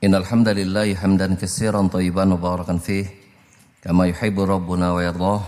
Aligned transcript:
إن 0.00 0.14
الحمد 0.14 0.48
لله 0.48 0.94
حمدا 0.94 1.34
كثيرا 1.36 1.88
طيبا 1.92 2.24
مباركا 2.24 2.76
فيه 2.76 3.06
كما 3.84 4.06
يحب 4.08 4.40
ربنا 4.40 4.92
ويرضاه. 4.92 5.40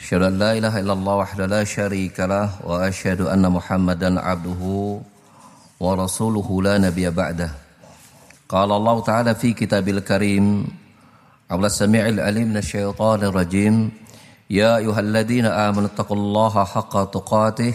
أشهد 0.00 0.22
أن 0.22 0.38
لا 0.38 0.52
إله 0.52 0.80
إلا 0.80 0.92
الله 0.92 1.14
وحده 1.16 1.46
لا 1.46 1.64
شريك 1.64 2.20
له 2.20 2.50
وأشهد 2.68 3.20
أن 3.20 3.48
محمدا 3.48 4.20
عبده 4.20 4.62
ورسوله 5.80 6.48
لا 6.62 6.78
نبي 6.78 7.10
بعده. 7.10 7.50
قال 8.48 8.72
الله 8.72 9.00
تعالى 9.00 9.34
في 9.34 9.52
كتاب 9.52 9.88
الكريم 9.88 10.68
على 11.50 11.66
السميع 11.66 12.08
العليم 12.08 12.48
من 12.52 12.56
الشيطان 12.56 13.24
الرجيم 13.24 13.90
يا 14.50 14.76
أيها 14.76 15.00
الذين 15.00 15.46
آمنوا 15.46 15.88
اتقوا 15.96 16.16
الله 16.16 16.64
حق 16.64 16.94
تقاته 17.10 17.74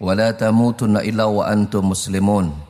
ولا 0.00 0.30
تموتن 0.30 0.96
إلا 0.96 1.24
وأنتم 1.24 1.88
مسلمون. 1.88 2.69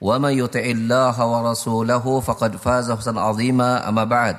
ومن 0.00 0.32
يطع 0.32 0.60
الله 0.60 1.16
ورسوله 1.26 2.20
فقد 2.20 2.56
فاز 2.56 2.90
فوزا 2.92 3.20
عظيما 3.20 3.88
أما 3.88 4.04
بعد. 4.04 4.36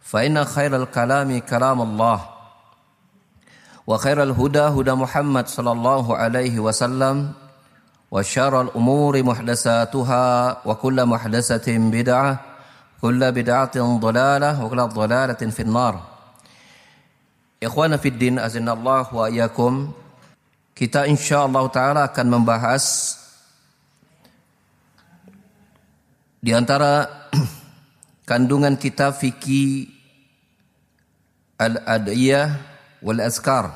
فإن 0.00 0.44
خير 0.44 0.76
الكلام 0.76 1.38
كلام 1.38 1.82
الله. 1.82 2.20
وخير 3.86 4.22
الهدى 4.22 4.60
هدى 4.60 4.92
محمد 4.92 5.48
صلى 5.48 5.72
الله 5.72 6.16
عليه 6.16 6.58
وسلم. 6.58 7.32
وشر 8.10 8.60
الأمور 8.60 9.22
محدثاتها 9.22 10.26
وكل 10.66 11.06
محدثة 11.06 11.68
بدعة 11.78 12.40
كل 13.02 13.32
بدعة 13.32 13.76
ضلالة 14.00 14.64
وكل 14.64 14.80
ضلالة 14.80 15.42
في 15.52 15.62
النار. 15.62 15.94
Ikhwana 17.58 17.98
Fiddin 17.98 18.38
azinallah 18.38 19.10
wa 19.10 19.26
iyakum 19.26 19.90
Kita 20.78 21.10
insyaAllah 21.10 21.66
ta'ala 21.74 22.00
akan 22.06 22.26
membahas 22.38 23.18
Di 26.38 26.54
antara 26.54 27.26
kandungan 28.30 28.78
kitab 28.78 29.18
fikih 29.18 29.90
Al-Adiyah 31.58 32.54
wal 33.02 33.18
Azkar 33.18 33.74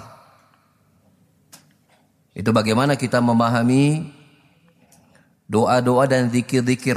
itu 2.33 2.49
bagaimana 2.55 2.97
kita 2.97 3.21
memahami 3.21 4.09
doa-doa 5.51 6.09
dan 6.09 6.31
zikir-zikir 6.33 6.97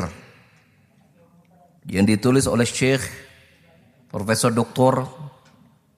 yang 1.90 2.06
ditulis 2.08 2.46
oleh 2.48 2.64
Syekh 2.64 3.04
Profesor 4.08 4.54
Dr. 4.54 5.04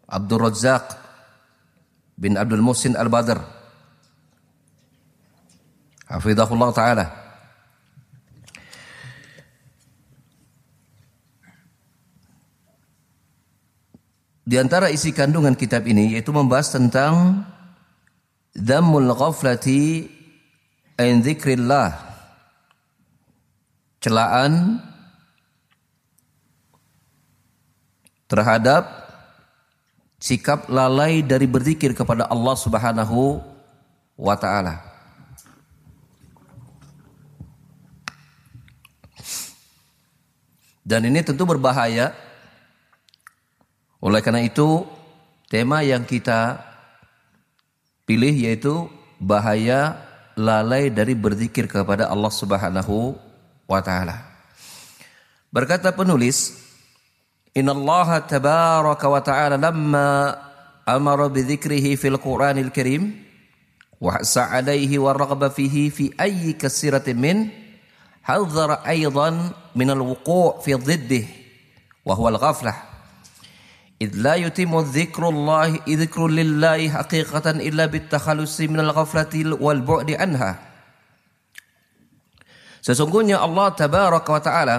Abdul 0.07 0.41
Razak 0.41 0.95
bin 2.17 2.39
Abdul 2.39 2.63
Musin 2.63 2.97
Al-Badr 2.97 3.37
Hafizahullah 6.07 6.71
Ta'ala 6.73 7.26
Di 14.47 14.55
antara 14.55 14.87
isi 14.87 15.11
kandungan 15.11 15.59
kitab 15.59 15.83
ini 15.91 16.15
yaitu 16.15 16.31
membahas 16.31 16.71
tentang 16.71 17.43
dhammul 18.55 19.11
ghaflati 19.11 20.07
an 20.95 21.19
dzikrillah. 21.19 21.91
Celaan 23.99 24.79
terhadap 28.31 28.87
sikap 30.15 30.71
lalai 30.71 31.27
dari 31.27 31.43
berzikir 31.43 31.91
kepada 31.91 32.31
Allah 32.31 32.55
Subhanahu 32.55 33.43
wa 34.15 34.35
taala. 34.39 34.79
Dan 40.87 41.03
ini 41.03 41.19
tentu 41.19 41.43
berbahaya 41.43 42.15
oleh 44.07 44.23
karena 44.23 44.39
itu, 44.39 44.87
tema 45.51 45.83
yang 45.83 46.07
kita 46.07 46.63
pilih 48.07 48.31
yaitu 48.31 48.87
bahaya 49.19 49.99
lalai 50.39 50.87
dari 50.87 51.11
berzikir 51.11 51.67
kepada 51.67 52.07
Allah 52.07 52.31
Subhanahu 52.31 53.19
wa 53.67 53.83
taala. 53.83 54.23
Berkata 55.51 55.91
penulis, 55.91 56.55
"Inna 57.51 57.75
Allah 57.75 58.23
tabaraka 58.23 59.11
wa 59.11 59.19
ta'ala 59.19 59.59
lamma 59.59 60.39
amara 60.87 61.27
bi 61.27 61.43
dzikrihi 61.43 61.99
fil 61.99 62.15
Qur'anil 62.15 62.71
Karim 62.71 63.11
wa 63.99 64.15
hasa 64.15 64.55
'alaihi 64.55 64.95
wa 64.95 65.11
raghaba 65.11 65.51
fihi 65.51 65.91
fi 65.91 66.15
ayyi 66.15 66.55
kasiratin 66.55 67.19
min 67.19 67.37
hadzara 68.23 68.87
aidan 68.87 69.51
min 69.75 69.91
al-wuqu' 69.91 70.63
fi 70.63 70.79
dhiddih 70.79 71.27
wa 72.07 72.15
huwa 72.15 72.31
al-ghaflah." 72.39 72.86
إذ 74.02 74.18
لا 74.18 74.34
يتم 74.34 74.72
ذكر 74.82 75.22
الله 75.28 75.86
ذكر 75.86 76.20
لله 76.26 76.80
حقيقة 76.90 77.46
إلا 77.62 77.86
بالتخلص 77.86 78.56
من 78.66 78.80
الغفلة 78.82 79.34
والبعد 79.62 80.10
عنها 80.10 80.52
Sesungguhnya 82.82 83.38
Allah 83.38 83.70
Tabaraka 83.78 84.26
wa 84.26 84.42
Ta'ala 84.42 84.78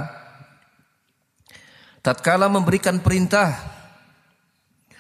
tatkala 2.04 2.52
memberikan 2.52 3.00
perintah 3.00 3.56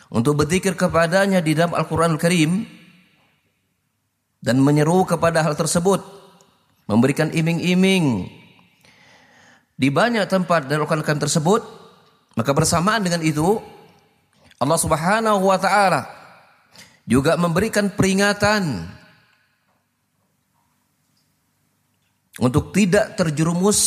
untuk 0.07 0.39
berzikir 0.39 0.71
kepadanya 0.79 1.43
di 1.43 1.51
dalam 1.51 1.75
Al-Quran 1.75 2.15
Al-Karim 2.15 2.63
dan 4.39 4.55
menyeru 4.63 5.03
kepada 5.03 5.43
hal 5.43 5.51
tersebut 5.59 5.99
memberikan 6.87 7.27
iming-iming 7.27 8.31
di 9.75 9.91
banyak 9.91 10.23
tempat 10.31 10.71
dari 10.71 10.79
Al-Quran 10.79 11.19
tersebut 11.19 11.59
maka 12.39 12.55
bersamaan 12.55 13.03
dengan 13.03 13.19
itu 13.19 13.59
Allah 14.58 14.78
Subhanahu 14.78 15.42
wa 15.46 15.58
taala 15.58 16.02
juga 17.06 17.38
memberikan 17.38 17.88
peringatan 17.94 18.84
untuk 22.42 22.70
tidak 22.74 23.14
terjerumus 23.18 23.80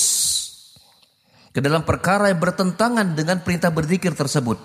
ke 1.52 1.60
dalam 1.60 1.84
perkara 1.84 2.32
yang 2.32 2.40
bertentangan 2.40 3.16
dengan 3.16 3.44
perintah 3.44 3.72
berzikir 3.72 4.16
tersebut. 4.16 4.58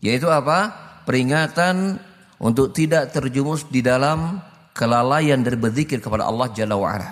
Yaitu 0.00 0.30
apa? 0.30 0.72
Peringatan 1.04 1.98
untuk 2.38 2.70
tidak 2.70 3.10
terjerumus 3.10 3.66
di 3.66 3.82
dalam 3.82 4.38
kelalaian 4.72 5.42
dari 5.42 5.58
berzikir 5.58 5.98
kepada 5.98 6.30
Allah 6.30 6.48
Jalla 6.54 6.78
wa 6.78 6.88
ala. 6.88 7.10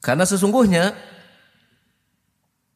Karena 0.00 0.24
sesungguhnya 0.24 0.96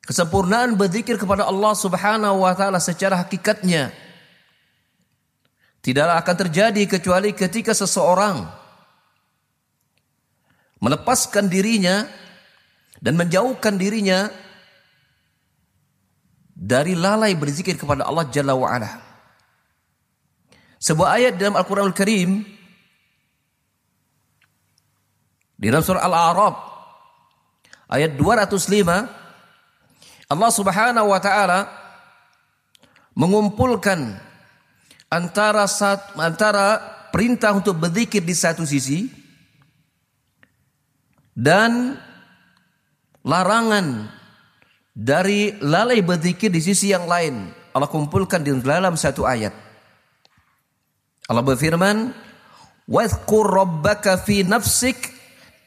Kesempurnaan 0.05 0.77
berzikir 0.77 1.17
kepada 1.17 1.49
Allah 1.49 1.73
Subhanahu 1.73 2.45
wa 2.45 2.53
taala 2.53 2.77
secara 2.77 3.25
hakikatnya 3.25 3.89
tidaklah 5.81 6.21
akan 6.21 6.37
terjadi 6.45 6.83
kecuali 6.85 7.33
ketika 7.33 7.73
seseorang 7.73 8.45
melepaskan 10.85 11.49
dirinya 11.49 12.05
dan 13.01 13.17
menjauhkan 13.17 13.81
dirinya 13.81 14.29
dari 16.53 16.93
lalai 16.93 17.33
berzikir 17.33 17.81
kepada 17.81 18.05
Allah 18.05 18.29
Jalla 18.29 18.53
wa 18.53 18.69
ala. 18.69 18.93
Sebuah 20.85 21.17
ayat 21.17 21.41
dalam 21.41 21.57
Al-Qur'an 21.57 21.89
Al-Karim 21.89 22.45
di 25.57 25.65
dalam 25.73 25.81
surah 25.81 26.05
Al-A'raf 26.05 26.57
ayat 27.89 28.21
205 28.21 29.24
Allah 30.29 30.51
Subhanahu 30.51 31.13
wa 31.13 31.21
taala 31.21 31.69
mengumpulkan 33.15 34.17
antara 35.13 35.69
sat, 35.71 36.17
antara 36.19 36.81
perintah 37.15 37.55
untuk 37.55 37.79
berzikir 37.79 38.25
di 38.25 38.35
satu 38.35 38.67
sisi 38.67 39.07
dan 41.35 41.95
larangan 43.23 44.11
dari 44.95 45.55
lalai 45.59 46.03
berzikir 46.03 46.51
di 46.51 46.63
sisi 46.63 46.95
yang 46.95 47.07
lain. 47.11 47.51
Allah 47.75 47.91
kumpulkan 47.91 48.43
di 48.43 48.55
dalam 48.63 48.95
satu 48.95 49.27
ayat. 49.27 49.51
Allah 51.27 51.43
berfirman, 51.43 52.15
"Wadhkur 52.87 53.51
rabbaka 53.51 54.23
fi 54.23 54.47
nafsik 54.47 55.11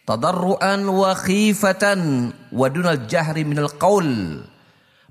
tadarruan 0.08 0.88
wa 0.88 1.12
khifatan 1.12 2.32
wa 2.52 2.68
dunal 2.72 3.08
jahri 3.10 3.48
minal 3.48 3.72
qaul 3.76 4.42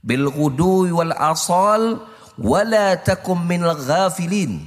bil 0.04 0.26
ghudui 0.30 0.94
wal 0.94 1.12
asal 1.12 2.06
wala 2.38 3.00
takum 3.00 3.42
minal 3.42 3.74
ghafilin. 3.74 4.62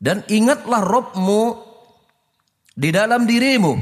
Dan 0.00 0.24
ingatlah 0.32 0.80
Robmu 0.80 1.60
di 2.72 2.88
dalam 2.88 3.28
dirimu. 3.28 3.76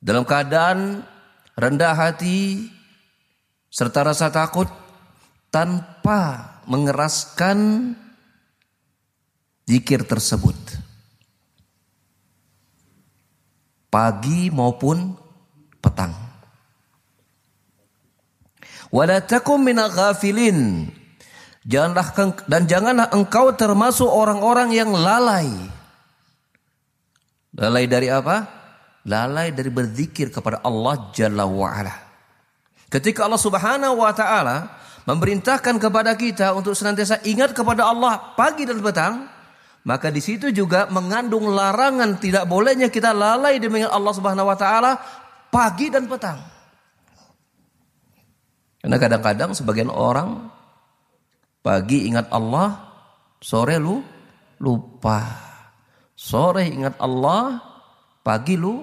Dalam 0.00 0.24
keadaan 0.24 1.04
rendah 1.52 1.92
hati 1.92 2.64
serta 3.68 4.08
rasa 4.08 4.32
takut 4.32 4.70
tanpa 5.52 6.56
mengeraskan 6.64 7.92
zikir 9.68 10.08
tersebut. 10.08 10.56
Pagi 13.96 14.52
maupun 14.52 15.16
petang. 15.80 16.12
Wala 18.92 19.24
ghafilin. 19.24 20.84
Janganlah 21.64 22.12
dan 22.44 22.68
janganlah 22.68 23.08
engkau 23.16 23.56
termasuk 23.56 24.04
orang-orang 24.04 24.76
yang 24.76 24.92
lalai. 24.92 25.48
Lalai 27.56 27.88
dari 27.88 28.12
apa? 28.12 28.44
Lalai 29.08 29.56
dari 29.56 29.72
berzikir 29.72 30.28
kepada 30.28 30.60
Allah 30.60 31.08
Jalla 31.16 31.48
wa'ala. 31.48 31.96
Ketika 32.92 33.24
Allah 33.24 33.40
Subhanahu 33.40 34.04
wa 34.04 34.12
taala 34.12 34.76
memerintahkan 35.08 35.80
kepada 35.80 36.12
kita 36.20 36.52
untuk 36.52 36.76
senantiasa 36.76 37.24
ingat 37.24 37.56
kepada 37.56 37.88
Allah 37.88 38.36
pagi 38.36 38.68
dan 38.68 38.76
petang, 38.84 39.24
maka 39.86 40.10
di 40.10 40.18
situ 40.18 40.50
juga 40.50 40.90
mengandung 40.90 41.46
larangan 41.46 42.18
tidak 42.18 42.50
bolehnya 42.50 42.90
kita 42.90 43.14
lalai 43.14 43.62
demi 43.62 43.86
Allah 43.86 44.10
Subhanahu 44.10 44.50
wa 44.50 44.58
taala 44.58 44.98
pagi 45.46 45.86
dan 45.86 46.10
petang. 46.10 46.42
Karena 48.82 48.98
kadang-kadang 48.98 49.50
sebagian 49.54 49.90
orang 49.90 50.50
pagi 51.62 52.10
ingat 52.10 52.30
Allah, 52.34 52.74
sore 53.38 53.78
lu 53.78 54.02
lupa. 54.58 55.22
Sore 56.18 56.66
ingat 56.66 56.98
Allah, 56.98 57.62
pagi 58.26 58.58
lu 58.58 58.82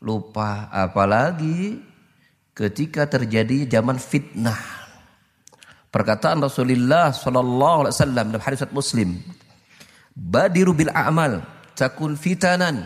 lupa. 0.00 0.72
Apalagi 0.72 1.76
ketika 2.56 3.04
terjadi 3.04 3.68
zaman 3.68 3.96
fitnah 4.00 4.78
Perkataan 5.88 6.44
Rasulullah 6.44 7.16
sallallahu 7.16 7.88
alaihi 7.88 7.94
wasallam 7.96 8.24
dalam 8.28 8.44
hadis 8.44 8.60
Muslim, 8.68 9.24
"Badiru 10.18 10.74
bil 10.74 10.90
a'mal 10.90 11.46
takun 11.78 12.18
fitanan 12.18 12.82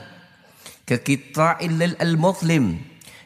ka 0.85 1.01
qita'il 1.01 1.97
al-muslim 1.97 2.77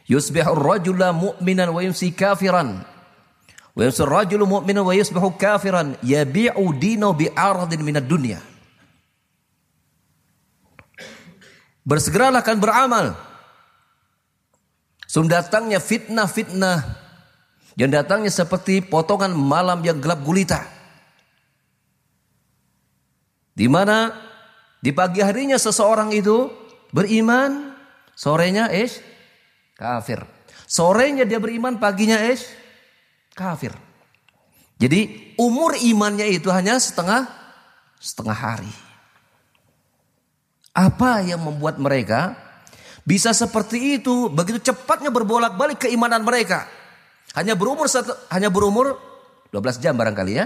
yusbihu 0.06 0.54
ar-rajulu 0.54 1.10
mu'minan 1.10 1.74
wa 1.74 1.82
yumsi 1.82 2.14
kafiran 2.14 2.86
wa 3.74 3.80
yumsi 3.82 4.00
ar-rajulu 4.06 4.46
mu'minan 4.46 4.86
wa 4.86 4.94
yusbihu 4.94 5.34
kafiran 5.34 5.98
yabi'u 6.06 6.62
dinahu 6.78 7.18
bi 7.18 7.26
aradin 7.34 7.82
minad 7.82 8.06
dunya." 8.06 8.38
Bersegeralah 11.86 12.42
kan 12.42 12.58
beramal. 12.58 13.14
Sebelum 15.06 15.30
datangnya 15.30 15.78
fitnah-fitnah 15.78 16.82
yang 17.78 17.94
datangnya 17.94 18.26
seperti 18.26 18.82
potongan 18.82 19.30
malam 19.30 19.86
yang 19.86 20.02
gelap 20.02 20.18
gulita. 20.26 20.75
Di 23.56 23.72
mana 23.72 24.12
di 24.84 24.92
pagi 24.92 25.24
harinya 25.24 25.56
seseorang 25.56 26.12
itu 26.12 26.52
beriman, 26.92 27.72
sorenya 28.12 28.68
es 28.68 29.00
kafir. 29.72 30.20
Sorenya 30.68 31.24
dia 31.24 31.40
beriman, 31.40 31.80
paginya 31.80 32.20
es 32.20 32.52
kafir. 33.32 33.72
Jadi 34.76 35.32
umur 35.40 35.72
imannya 35.80 36.28
itu 36.36 36.52
hanya 36.52 36.76
setengah 36.76 37.24
setengah 37.96 38.36
hari. 38.36 38.72
Apa 40.76 41.24
yang 41.24 41.40
membuat 41.40 41.80
mereka 41.80 42.36
bisa 43.08 43.32
seperti 43.32 43.96
itu, 43.96 44.28
begitu 44.28 44.60
cepatnya 44.60 45.08
berbolak-balik 45.08 45.88
keimanan 45.88 46.20
mereka? 46.20 46.68
Hanya 47.32 47.56
berumur 47.56 47.88
satu, 47.88 48.12
hanya 48.28 48.52
berumur 48.52 49.00
12 49.48 49.80
jam 49.80 49.96
barangkali 49.96 50.32
ya. 50.36 50.44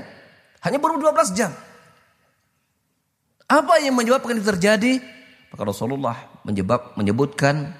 Hanya 0.62 0.79
berumur 0.79 1.11
12 1.11 1.35
jam. 1.35 1.51
Apa 3.50 3.82
yang 3.82 3.99
menyebabkan 3.99 4.38
itu 4.38 4.47
terjadi? 4.47 5.02
Maka 5.50 5.62
Rasulullah 5.67 6.14
menyebab, 6.47 6.94
menyebutkan 6.94 7.75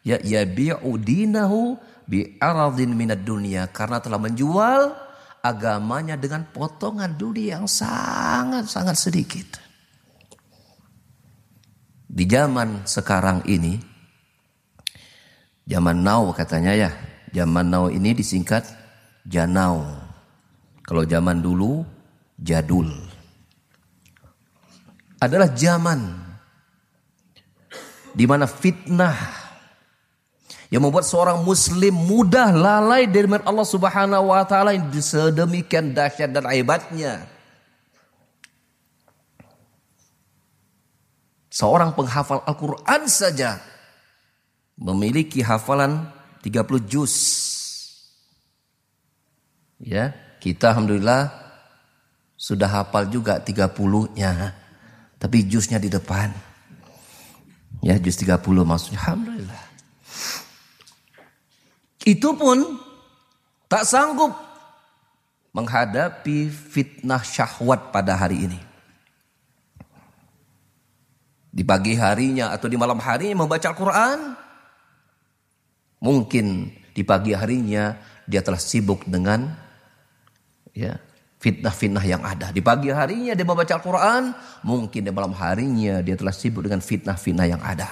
ya 0.00 0.16
yabi'u 0.16 0.96
dinahu 0.96 1.76
bi 2.08 2.40
aradin 2.40 2.96
minad 2.96 3.20
dunia 3.20 3.68
karena 3.68 4.00
telah 4.00 4.16
menjual 4.16 4.96
agamanya 5.44 6.16
dengan 6.16 6.48
potongan 6.48 7.20
dunia 7.20 7.60
yang 7.60 7.68
sangat-sangat 7.68 8.96
sedikit. 8.96 9.60
Di 12.08 12.24
zaman 12.24 12.88
sekarang 12.88 13.44
ini, 13.44 13.76
zaman 15.68 16.00
now 16.00 16.32
katanya 16.32 16.72
ya, 16.72 16.90
Zaman 17.30 17.70
now 17.70 17.86
ini 17.86 18.10
disingkat 18.10 18.66
janau. 19.22 19.86
Kalau 20.82 21.06
zaman 21.06 21.38
dulu 21.38 21.86
jadul. 22.42 22.90
Adalah 25.20 25.52
zaman 25.52 26.00
di 28.16 28.24
mana 28.26 28.48
fitnah 28.48 29.14
yang 30.70 30.86
membuat 30.86 31.02
seorang 31.02 31.42
muslim 31.42 31.90
mudah 31.92 32.54
lalai 32.54 33.10
dari 33.10 33.26
Allah 33.42 33.66
Subhanahu 33.66 34.30
wa 34.30 34.46
taala 34.46 34.70
yang 34.70 34.86
sedemikian 34.94 35.90
dahsyat 35.90 36.30
dan 36.30 36.46
hebatnya. 36.46 37.26
Seorang 41.50 41.98
penghafal 41.98 42.46
Al-Qur'an 42.46 43.10
saja 43.10 43.58
memiliki 44.78 45.42
hafalan 45.42 46.06
30 46.46 46.86
juz. 46.86 47.14
Ya, 49.82 50.14
kita 50.38 50.70
alhamdulillah 50.70 51.34
sudah 52.38 52.70
hafal 52.70 53.10
juga 53.10 53.42
30-nya. 53.42 54.59
Tapi 55.20 55.44
juznya 55.44 55.76
di 55.76 55.92
depan. 55.92 56.32
Ya, 57.84 58.00
juz 58.00 58.16
30 58.16 58.40
maksudnya 58.64 59.00
alhamdulillah. 59.04 59.64
Itu 62.08 62.32
pun 62.32 62.80
tak 63.68 63.84
sanggup 63.84 64.32
menghadapi 65.52 66.48
fitnah 66.48 67.20
syahwat 67.20 67.92
pada 67.92 68.16
hari 68.16 68.48
ini. 68.48 68.60
Di 71.50 71.66
pagi 71.66 71.92
harinya 71.98 72.56
atau 72.56 72.70
di 72.70 72.78
malam 72.78 72.96
harinya 73.02 73.44
membaca 73.44 73.74
Al-Quran 73.74 74.40
Mungkin 76.00 76.72
di 76.96 77.04
pagi 77.04 77.36
harinya 77.36 77.92
dia 78.24 78.40
telah 78.40 78.56
sibuk 78.56 79.04
dengan 79.04 79.52
ya 80.72 80.96
fitnah-fitnah 81.40 82.04
yang 82.04 82.20
ada. 82.20 82.52
Di 82.52 82.60
pagi 82.60 82.92
harinya 82.92 83.32
dia 83.32 83.48
membaca 83.48 83.72
Al-Quran, 83.72 84.36
mungkin 84.60 85.00
di 85.00 85.10
malam 85.10 85.32
harinya 85.32 86.04
dia 86.04 86.14
telah 86.14 86.36
sibuk 86.36 86.68
dengan 86.68 86.84
fitnah-fitnah 86.84 87.46
yang 87.48 87.62
ada. 87.64 87.88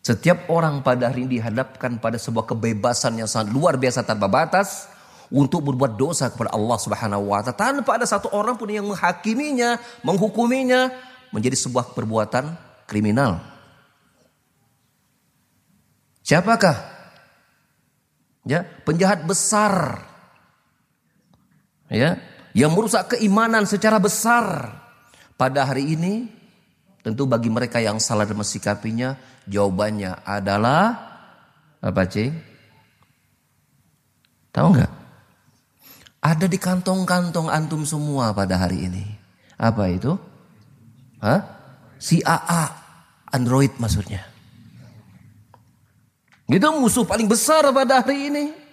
Setiap 0.00 0.48
orang 0.48 0.80
pada 0.80 1.12
hari 1.12 1.28
ini 1.28 1.36
dihadapkan 1.36 2.00
pada 2.00 2.16
sebuah 2.16 2.48
kebebasan 2.48 3.20
yang 3.20 3.28
sangat 3.28 3.52
luar 3.52 3.76
biasa 3.76 4.08
tanpa 4.08 4.24
batas 4.24 4.88
untuk 5.28 5.68
berbuat 5.68 6.00
dosa 6.00 6.32
kepada 6.32 6.56
Allah 6.56 6.78
Subhanahu 6.80 7.28
wa 7.28 7.44
taala 7.44 7.84
tanpa 7.84 8.00
ada 8.00 8.08
satu 8.08 8.32
orang 8.32 8.56
pun 8.56 8.72
yang 8.72 8.88
menghakiminya, 8.88 9.76
menghukuminya 10.00 10.88
menjadi 11.28 11.60
sebuah 11.60 11.92
perbuatan 11.92 12.56
kriminal. 12.88 13.36
Siapakah? 16.24 16.76
Ya, 18.48 18.64
penjahat 18.88 19.28
besar. 19.28 20.07
Ya, 21.88 22.20
yang 22.52 22.76
merusak 22.76 23.16
keimanan 23.16 23.64
secara 23.64 23.96
besar. 23.96 24.76
Pada 25.38 25.62
hari 25.62 25.94
ini 25.94 26.26
tentu 27.00 27.24
bagi 27.24 27.46
mereka 27.48 27.78
yang 27.78 28.02
salah 28.02 28.26
dalam 28.26 28.42
sikapinya 28.42 29.14
jawabannya 29.46 30.26
adalah 30.26 30.98
apa, 31.78 32.02
Cing? 32.10 32.34
Tahu 34.50 34.68
nggak? 34.74 34.92
Ada 36.18 36.46
di 36.50 36.58
kantong-kantong 36.58 37.46
antum 37.46 37.86
semua 37.86 38.34
pada 38.34 38.58
hari 38.58 38.90
ini. 38.90 39.06
Apa 39.54 39.86
itu? 39.88 40.18
Hah? 41.22 41.40
Si 42.02 42.18
AA 42.26 42.66
Android 43.30 43.70
maksudnya. 43.78 44.26
Itu 46.50 46.68
musuh 46.80 47.06
paling 47.06 47.30
besar 47.30 47.62
pada 47.70 48.02
hari 48.02 48.32
ini. 48.32 48.67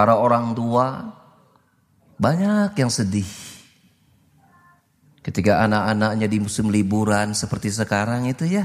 Para 0.00 0.16
orang 0.16 0.56
tua 0.56 1.12
banyak 2.16 2.72
yang 2.72 2.88
sedih. 2.88 3.28
Ketika 5.20 5.60
anak-anaknya 5.60 6.24
di 6.24 6.40
musim 6.40 6.72
liburan 6.72 7.36
seperti 7.36 7.68
sekarang 7.68 8.24
itu 8.24 8.48
ya. 8.48 8.64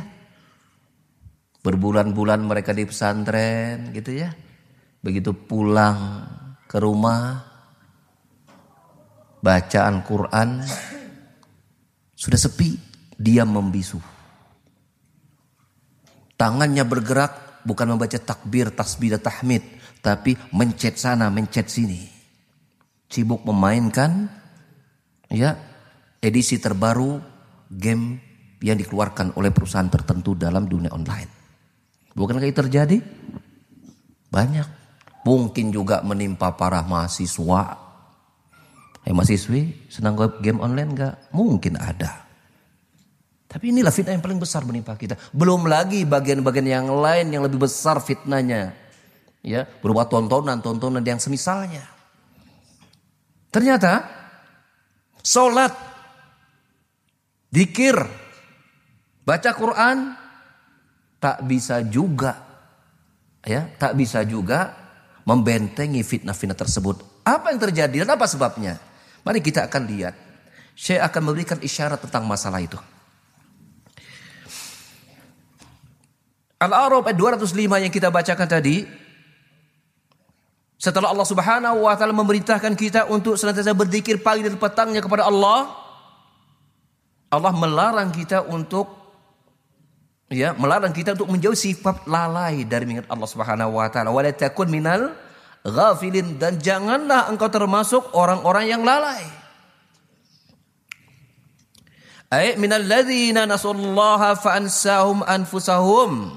Berbulan-bulan 1.60 2.40
mereka 2.40 2.72
di 2.72 2.88
pesantren 2.88 3.92
gitu 3.92 4.16
ya. 4.16 4.32
Begitu 5.04 5.36
pulang 5.36 6.24
ke 6.72 6.80
rumah. 6.80 7.44
Bacaan 9.44 10.08
Quran. 10.08 10.64
Sudah 12.16 12.40
sepi. 12.40 12.80
Dia 13.20 13.44
membisu. 13.44 14.00
Tangannya 16.40 16.88
bergerak 16.88 17.68
bukan 17.68 17.92
membaca 17.92 18.16
takbir, 18.24 18.72
tasbih 18.72 19.20
dan 19.20 19.24
tahmid. 19.28 19.84
Tapi 20.06 20.38
mencet 20.54 21.02
sana, 21.02 21.34
mencet 21.34 21.66
sini. 21.66 22.06
Sibuk 23.10 23.42
memainkan 23.42 24.30
ya 25.34 25.58
edisi 26.22 26.62
terbaru 26.62 27.18
game 27.74 28.22
yang 28.62 28.78
dikeluarkan 28.78 29.34
oleh 29.34 29.50
perusahaan 29.50 29.90
tertentu 29.90 30.38
dalam 30.38 30.70
dunia 30.70 30.94
online. 30.94 31.30
Bukankah 32.14 32.46
itu 32.46 32.62
terjadi? 32.62 32.98
Banyak. 34.30 34.68
Mungkin 35.26 35.74
juga 35.74 36.06
menimpa 36.06 36.54
para 36.54 36.86
mahasiswa. 36.86 37.82
Eh 39.06 39.14
mahasiswi 39.14 39.90
senang 39.90 40.14
game 40.38 40.62
online 40.62 40.90
enggak? 40.94 41.16
Mungkin 41.34 41.82
ada. 41.82 42.30
Tapi 43.50 43.74
inilah 43.74 43.90
fitnah 43.90 44.14
yang 44.14 44.22
paling 44.22 44.38
besar 44.38 44.62
menimpa 44.70 44.94
kita. 44.94 45.18
Belum 45.34 45.66
lagi 45.66 46.06
bagian-bagian 46.06 46.68
yang 46.68 46.88
lain 46.94 47.34
yang 47.34 47.42
lebih 47.42 47.66
besar 47.66 47.98
fitnahnya. 48.04 48.85
Ya, 49.46 49.70
berupa 49.70 50.10
tontonan-tontonan 50.10 51.06
yang 51.06 51.22
semisalnya. 51.22 51.86
Ternyata 53.54 54.02
Sholat 55.22 55.74
Dikir, 57.54 57.96
baca 59.24 59.52
Quran, 59.56 60.12
tak 61.24 61.46
bisa 61.48 61.80
juga, 61.88 62.36
ya, 63.48 63.70
tak 63.80 63.96
bisa 63.96 64.28
juga 64.28 64.76
membentengi 65.24 66.04
fitnah-fitnah 66.04 66.58
tersebut. 66.58 67.24
Apa 67.24 67.56
yang 67.56 67.62
terjadi 67.64 68.04
dan 68.04 68.18
apa 68.20 68.28
sebabnya? 68.28 68.76
Mari 69.24 69.40
kita 69.40 69.72
akan 69.72 69.88
lihat. 69.88 70.14
Saya 70.76 71.08
akan 71.08 71.32
memberikan 71.32 71.58
isyarat 71.64 72.04
tentang 72.04 72.28
masalah 72.28 72.60
itu. 72.60 72.76
Al-A'raf 76.60 77.08
ayat 77.08 77.16
205 77.16 77.84
yang 77.88 77.94
kita 77.94 78.12
bacakan 78.12 78.48
tadi. 78.52 79.05
Setelah 80.86 81.10
Allah 81.10 81.26
Subhanahu 81.26 81.90
wa 81.90 81.98
taala 81.98 82.14
memerintahkan 82.14 82.78
kita 82.78 83.10
untuk 83.10 83.42
senantiasa 83.42 83.74
berzikir 83.74 84.22
pagi 84.22 84.46
dan 84.46 84.54
petangnya 84.54 85.02
kepada 85.02 85.26
Allah, 85.26 85.74
Allah 87.34 87.50
melarang 87.58 88.14
kita 88.14 88.46
untuk 88.46 88.86
ya, 90.30 90.54
melarang 90.54 90.94
kita 90.94 91.18
untuk 91.18 91.34
menjauh 91.34 91.58
sifat 91.58 92.06
lalai 92.06 92.70
dari 92.70 92.86
mengingat 92.86 93.10
Allah 93.10 93.26
Subhanahu 93.26 93.82
wa 93.82 93.90
taala. 93.90 94.14
Wa 94.14 94.22
takun 94.30 94.70
minal 94.70 95.18
ghafilin 95.66 96.38
dan 96.38 96.62
janganlah 96.62 97.34
engkau 97.34 97.50
termasuk 97.50 98.14
orang-orang 98.14 98.70
yang 98.70 98.86
lalai. 98.86 99.26
Ay 102.30 102.62
minal 102.62 102.86
ladzina 102.86 103.50
nasullaha 103.50 104.38
fa 104.38 104.62
anfusahum 105.34 106.30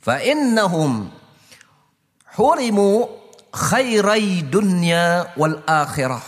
fa 0.00 0.16
innahum 0.24 1.20
hurimu 2.36 3.08
khairai 3.52 4.44
dunya 4.48 5.32
wal 5.36 5.60
akhirah. 5.68 6.24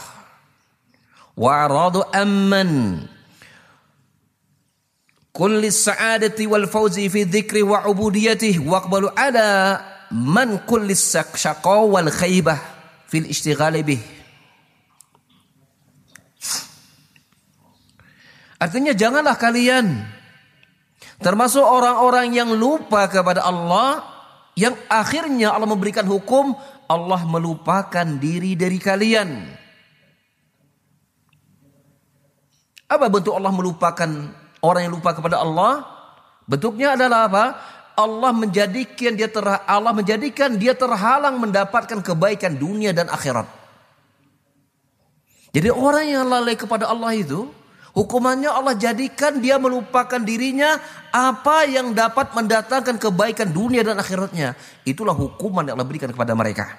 Wa 1.34 1.66
aradu 1.66 2.04
amman. 2.12 3.02
Kulli 5.34 5.75
sa'adati 5.75 6.46
wal 6.46 6.70
fawzi 6.70 7.11
fi 7.11 7.26
dzikri 7.26 7.66
wa 7.66 7.82
ubudiyatihi 7.90 8.62
waqbalu 8.62 9.11
ala 9.18 9.82
man 10.14 10.62
kulli 10.62 10.94
syaqa 10.94 11.82
wal 11.82 12.06
khaybah 12.06 12.54
fil 13.11 13.26
ishtighali 13.26 13.82
bih. 13.82 14.02
Artinya 18.62 18.94
janganlah 18.94 19.34
kalian 19.34 20.06
termasuk 21.18 21.66
orang-orang 21.66 22.30
yang 22.30 22.54
lupa 22.54 23.11
kepada 23.11 23.42
Allah 23.42 24.13
yang 24.54 24.75
akhirnya 24.87 25.50
Allah 25.54 25.66
memberikan 25.66 26.06
hukum 26.06 26.54
Allah 26.87 27.23
melupakan 27.26 28.06
diri 28.18 28.54
dari 28.54 28.78
kalian. 28.78 29.30
Apa 32.84 33.08
bentuk 33.11 33.34
Allah 33.34 33.50
melupakan 33.50 34.11
Orang 34.64 34.88
yang 34.88 34.96
lupa 34.96 35.12
kepada 35.12 35.44
Allah 35.44 35.84
bentuknya 36.49 36.96
adalah 36.96 37.28
apa? 37.28 37.44
Allah 37.94 38.32
menjadikan 38.32 39.12
dia 39.12 39.28
ter, 39.28 39.44
Allah 39.44 39.92
menjadikan 39.92 40.56
dia 40.56 40.73
terhalang 40.73 41.37
mendapatkan 41.37 42.00
kebaikan 42.00 42.56
dunia 42.56 42.96
dan 42.96 43.12
akhirat. 43.12 43.44
Jadi 45.52 45.68
orang 45.68 46.08
yang 46.08 46.25
lalai 46.26 46.56
kepada 46.56 46.88
Allah 46.90 47.12
itu 47.12 47.46
hukumannya 47.94 48.50
Allah 48.50 48.74
jadikan 48.74 49.38
dia 49.38 49.56
melupakan 49.56 50.18
dirinya 50.18 50.76
apa 51.14 51.64
yang 51.70 51.94
dapat 51.94 52.34
mendatangkan 52.34 52.98
kebaikan 52.98 53.54
dunia 53.54 53.86
dan 53.86 53.96
akhiratnya. 53.96 54.58
Itulah 54.82 55.14
hukuman 55.14 55.64
yang 55.64 55.78
Allah 55.78 55.88
berikan 55.88 56.10
kepada 56.10 56.34
mereka. 56.34 56.74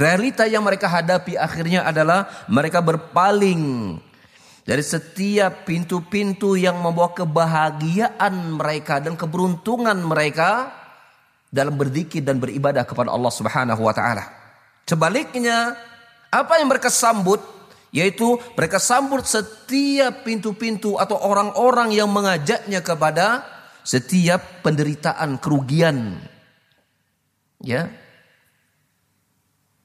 Realita 0.00 0.48
yang 0.48 0.64
mereka 0.64 0.88
hadapi 0.88 1.36
akhirnya 1.36 1.84
adalah 1.84 2.46
mereka 2.48 2.80
berpaling 2.80 3.98
dari 4.64 4.80
setiap 4.80 5.68
pintu-pintu 5.68 6.56
yang 6.56 6.80
membawa 6.80 7.12
kebahagiaan 7.12 8.54
mereka 8.56 9.02
dan 9.02 9.18
keberuntungan 9.18 9.98
mereka 10.00 10.79
dalam 11.50 11.74
berzikir 11.74 12.22
dan 12.22 12.38
beribadah 12.38 12.86
kepada 12.86 13.10
Allah 13.10 13.32
Subhanahu 13.34 13.82
wa 13.82 13.92
taala. 13.92 14.24
Sebaliknya, 14.86 15.74
apa 16.30 16.62
yang 16.62 16.70
mereka 16.70 16.88
sambut 16.88 17.42
yaitu 17.90 18.38
mereka 18.54 18.78
sambut 18.78 19.26
setiap 19.26 20.22
pintu-pintu 20.22 20.94
atau 20.94 21.18
orang-orang 21.18 21.90
yang 21.90 22.06
mengajaknya 22.06 22.86
kepada 22.86 23.42
setiap 23.82 24.62
penderitaan, 24.62 25.42
kerugian. 25.42 26.22
Ya, 27.60 27.90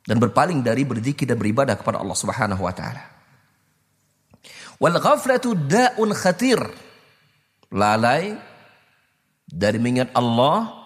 dan 0.06 0.22
berpaling 0.22 0.62
dari 0.62 0.86
berzikir 0.86 1.26
dan 1.26 1.36
beribadah 1.42 1.76
kepada 1.76 1.98
Allah 2.00 2.16
Subhanahu 2.16 2.62
wa 2.62 2.74
taala. 2.74 3.04
Wal 4.78 4.98
ghaflatu 5.02 5.58
da'un 5.58 6.14
khatir. 6.14 6.62
Lalai 7.74 8.38
dari 9.50 9.82
mengingat 9.82 10.14
Allah 10.14 10.85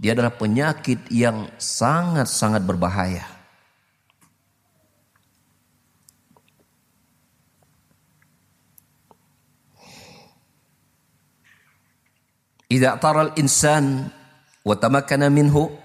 dia 0.00 0.16
adalah 0.16 0.32
penyakit 0.34 1.08
yang 1.12 1.48
sangat-sangat 1.60 2.62
berbahaya. 2.64 3.24
Idza 12.72 12.96
taral 12.96 13.36
insan 13.36 14.08
wa 14.64 14.72
tamakkana 14.72 15.28
minhu 15.28 15.82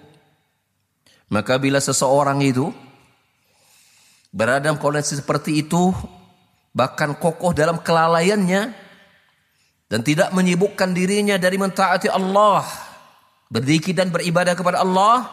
maka 1.27 1.59
bila 1.59 1.83
seseorang 1.83 2.39
itu 2.39 2.71
berada 4.31 4.71
dalam 4.71 4.79
kondisi 4.79 5.19
seperti 5.19 5.59
itu, 5.59 5.91
bahkan 6.71 7.11
kokoh 7.19 7.51
dalam 7.51 7.83
kelalaiannya 7.83 8.71
dan 9.91 9.99
tidak 10.03 10.31
menyibukkan 10.31 10.95
dirinya 10.95 11.35
dari 11.35 11.59
mentaati 11.59 12.07
Allah, 12.07 12.63
berzikir 13.47 13.95
dan 13.95 14.11
beribadah 14.11 14.53
kepada 14.53 14.83
Allah, 14.83 15.27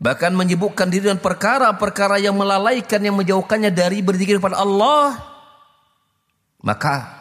bahkan 0.00 0.32
menyibukkan 0.32 0.88
diri 0.88 1.08
dengan 1.08 1.20
perkara-perkara 1.20 2.20
yang 2.20 2.36
melalaikan 2.36 3.00
yang 3.00 3.16
menjauhkannya 3.16 3.72
dari 3.72 4.04
berzikir 4.04 4.40
kepada 4.40 4.60
Allah, 4.60 5.16
maka 6.60 7.20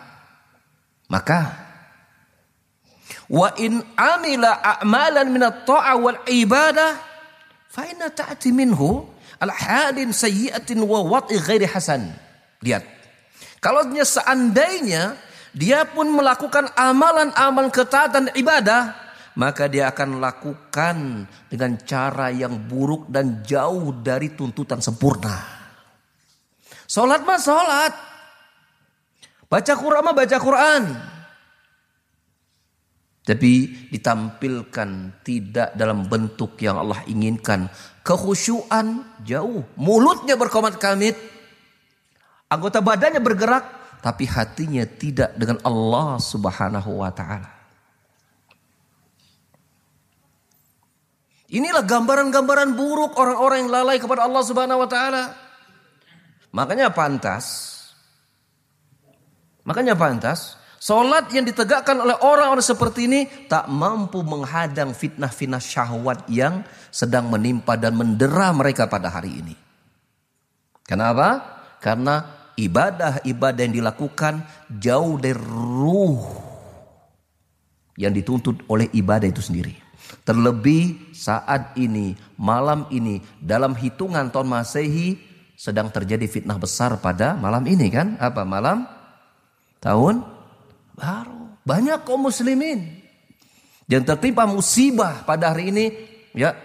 maka 1.11 1.71
Wa 3.31 3.47
in 3.55 3.79
amila 3.95 4.59
a'malan 4.59 5.31
min 5.31 5.43
at-ta'a 5.47 5.95
wal 5.95 6.19
ibadah 6.27 6.99
fa 7.71 7.87
inna 7.87 8.11
ta'ti 8.11 8.51
minhu 8.51 9.07
al 9.39 9.55
halin 9.55 10.11
sayyi'atin 10.11 10.83
wa 10.83 10.99
wat'i 10.99 11.39
ghairi 11.39 11.63
hasan. 11.63 12.11
Lihat. 12.59 12.83
Kalau 13.63 13.87
seandainya 13.87 15.15
dia 15.51 15.83
pun 15.83 16.07
melakukan 16.07 16.71
amalan-amalan 16.79 17.67
ketaatan 17.67 18.31
ibadah, 18.39 18.95
maka 19.35 19.67
dia 19.67 19.91
akan 19.91 20.23
lakukan 20.23 21.27
dengan 21.51 21.75
cara 21.83 22.31
yang 22.31 22.55
buruk 22.55 23.11
dan 23.11 23.43
jauh 23.43 23.91
dari 23.99 24.31
tuntutan 24.31 24.79
sempurna. 24.79 25.35
Salat 26.87 27.23
mah 27.23 27.39
salat. 27.39 27.93
Baca 29.47 29.73
Quran 29.75 30.03
mah 30.03 30.15
baca 30.15 30.37
Quran. 30.39 30.83
Tapi 33.21 33.51
ditampilkan 33.91 35.21
tidak 35.23 35.75
dalam 35.77 36.07
bentuk 36.07 36.59
yang 36.59 36.79
Allah 36.79 36.99
inginkan. 37.07 37.71
Kekhusyuan 38.03 39.03
jauh. 39.23 39.63
Mulutnya 39.79 40.35
berkomat 40.35 40.75
kamit. 40.79 41.15
Anggota 42.51 42.83
badannya 42.83 43.23
bergerak. 43.23 43.80
Tapi 44.01 44.25
hatinya 44.25 44.81
tidak 44.83 45.37
dengan 45.37 45.61
Allah 45.61 46.17
subhanahu 46.17 47.05
wa 47.05 47.13
ta'ala. 47.13 47.51
Inilah 51.51 51.83
gambaran-gambaran 51.85 52.73
buruk 52.73 53.13
orang-orang 53.19 53.67
yang 53.67 53.71
lalai 53.71 53.97
kepada 54.01 54.25
Allah 54.25 54.41
subhanahu 54.41 54.81
wa 54.81 54.89
ta'ala. 54.89 55.23
Makanya 56.51 56.89
pantas. 56.89 57.77
Makanya 59.61 59.93
pantas 59.93 60.61
Solat 60.81 61.29
yang 61.29 61.45
ditegakkan 61.45 61.93
oleh 61.93 62.17
orang-orang 62.25 62.65
seperti 62.65 63.05
ini 63.05 63.29
tak 63.45 63.69
mampu 63.69 64.25
menghadang 64.25 64.97
fitnah-fitnah 64.97 65.61
syahwat 65.61 66.25
yang 66.25 66.65
sedang 66.89 67.29
menimpa 67.29 67.77
dan 67.77 67.93
mendera 67.93 68.49
mereka 68.49 68.89
pada 68.89 69.13
hari 69.13 69.45
ini. 69.45 69.53
Kenapa? 70.81 71.37
Karena 71.77 72.40
ibadah-ibadah 72.57 73.61
yang 73.67 73.75
dilakukan 73.83 74.43
jauh 74.69 75.15
dari 75.19 75.37
ruh 75.37 76.21
yang 77.99 78.15
dituntut 78.15 78.65
oleh 78.71 78.87
ibadah 78.95 79.27
itu 79.27 79.43
sendiri. 79.43 79.75
Terlebih 80.25 81.13
saat 81.15 81.77
ini, 81.79 82.17
malam 82.35 82.89
ini, 82.91 83.21
dalam 83.39 83.77
hitungan 83.77 84.27
tahun 84.33 84.49
Masehi 84.49 85.15
sedang 85.55 85.93
terjadi 85.93 86.25
fitnah 86.25 86.57
besar 86.57 86.97
pada 86.97 87.37
malam 87.37 87.63
ini 87.69 87.87
kan? 87.93 88.17
Apa 88.17 88.41
malam? 88.41 88.83
Tahun 89.77 90.25
baru. 90.97 91.41
Banyak 91.61 92.01
kaum 92.03 92.25
muslimin 92.25 93.01
yang 93.85 94.01
tertimpa 94.01 94.49
musibah 94.49 95.21
pada 95.27 95.53
hari 95.53 95.69
ini 95.69 95.85
ya 96.33 96.57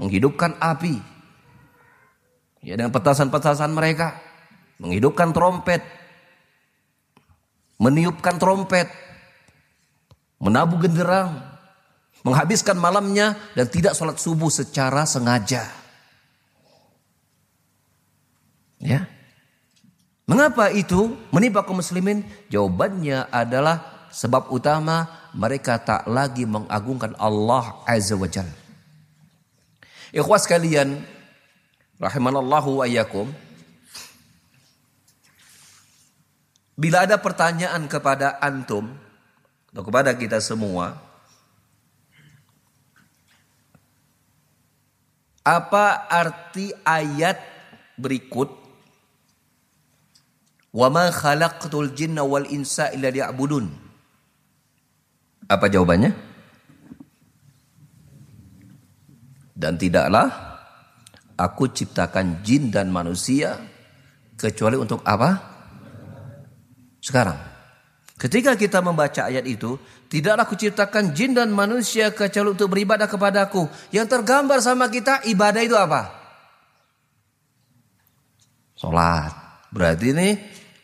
menghidupkan 0.00 0.56
api. 0.56 0.96
Ya 2.64 2.74
dengan 2.74 2.90
petasan-petasan 2.90 3.70
mereka 3.70 4.16
menghidupkan 4.78 5.34
trompet 5.34 5.82
meniupkan 7.78 8.38
trompet 8.38 8.90
menabuh 10.38 10.78
genderang 10.82 11.38
menghabiskan 12.26 12.78
malamnya 12.78 13.38
dan 13.54 13.66
tidak 13.70 13.94
sholat 13.94 14.18
subuh 14.18 14.50
secara 14.50 15.06
sengaja. 15.06 15.66
Ya, 18.78 19.10
Mengapa 20.28 20.68
itu 20.68 21.16
menimpa 21.32 21.64
kaum 21.64 21.80
muslimin? 21.80 22.20
Jawabannya 22.52 23.32
adalah 23.32 24.06
sebab 24.12 24.52
utama 24.52 25.08
mereka 25.32 25.80
tak 25.80 26.04
lagi 26.04 26.44
mengagungkan 26.44 27.16
Allah 27.16 27.80
Azza 27.88 28.12
wa 28.12 28.28
Jalla. 28.28 28.52
Ikhwas 30.12 30.44
kalian, 30.44 31.00
rahimanallahu 31.96 32.84
wa. 32.84 32.86
Bila 36.78 37.02
ada 37.02 37.18
pertanyaan 37.18 37.90
kepada 37.90 38.38
antum 38.38 38.94
atau 39.74 39.82
kepada 39.82 40.14
kita 40.14 40.38
semua, 40.38 40.94
apa 45.42 46.06
arti 46.06 46.70
ayat 46.86 47.42
berikut 47.98 48.68
Wa 50.68 50.92
ma 50.92 51.08
khalaqtul 51.08 51.96
jinna 51.96 52.24
wal 52.24 52.44
insa 52.44 52.92
illa 52.92 53.08
liya'budun. 53.08 53.66
Apa 55.48 55.66
jawabannya? 55.72 56.12
Dan 59.58 59.80
tidaklah 59.80 60.28
aku 61.40 61.72
ciptakan 61.72 62.44
jin 62.44 62.68
dan 62.68 62.92
manusia 62.92 63.56
kecuali 64.36 64.76
untuk 64.76 65.00
apa? 65.08 65.47
Sekarang. 67.08 67.40
Ketika 68.20 68.52
kita 68.52 68.84
membaca 68.84 69.32
ayat 69.32 69.48
itu, 69.48 69.80
tidaklah 70.12 70.44
aku 70.44 70.60
ciptakan 70.60 71.16
jin 71.16 71.32
dan 71.32 71.48
manusia 71.48 72.12
kecuali 72.12 72.52
untuk 72.52 72.68
beribadah 72.68 73.08
kepadaku. 73.08 73.64
Yang 73.88 74.12
tergambar 74.12 74.60
sama 74.60 74.92
kita 74.92 75.24
ibadah 75.24 75.62
itu 75.64 75.72
apa? 75.72 76.12
Salat. 78.76 79.32
Berarti 79.72 80.12
ini 80.12 80.28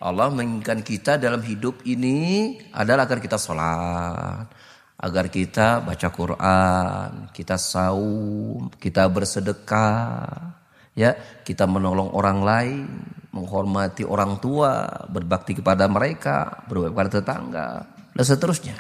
Allah 0.01 0.33
menginginkan 0.33 0.81
kita 0.81 1.21
dalam 1.21 1.45
hidup 1.45 1.85
ini 1.85 2.57
adalah 2.73 3.05
agar 3.05 3.21
kita 3.21 3.37
sholat, 3.37 4.49
agar 4.97 5.29
kita 5.29 5.85
baca 5.85 6.09
Quran, 6.09 7.09
kita 7.37 7.61
saum, 7.61 8.73
kita 8.81 9.05
bersedekah, 9.13 10.64
ya, 10.95 11.15
kita 11.43 11.67
menolong 11.67 12.15
orang 12.15 12.39
lain, 12.41 12.87
menghormati 13.35 14.07
orang 14.07 14.39
tua, 14.39 14.87
berbakti 15.11 15.59
kepada 15.59 15.91
mereka, 15.91 16.65
berbakti 16.71 16.95
kepada 16.95 17.11
tetangga, 17.11 17.69
dan 18.15 18.25
seterusnya. 18.25 18.77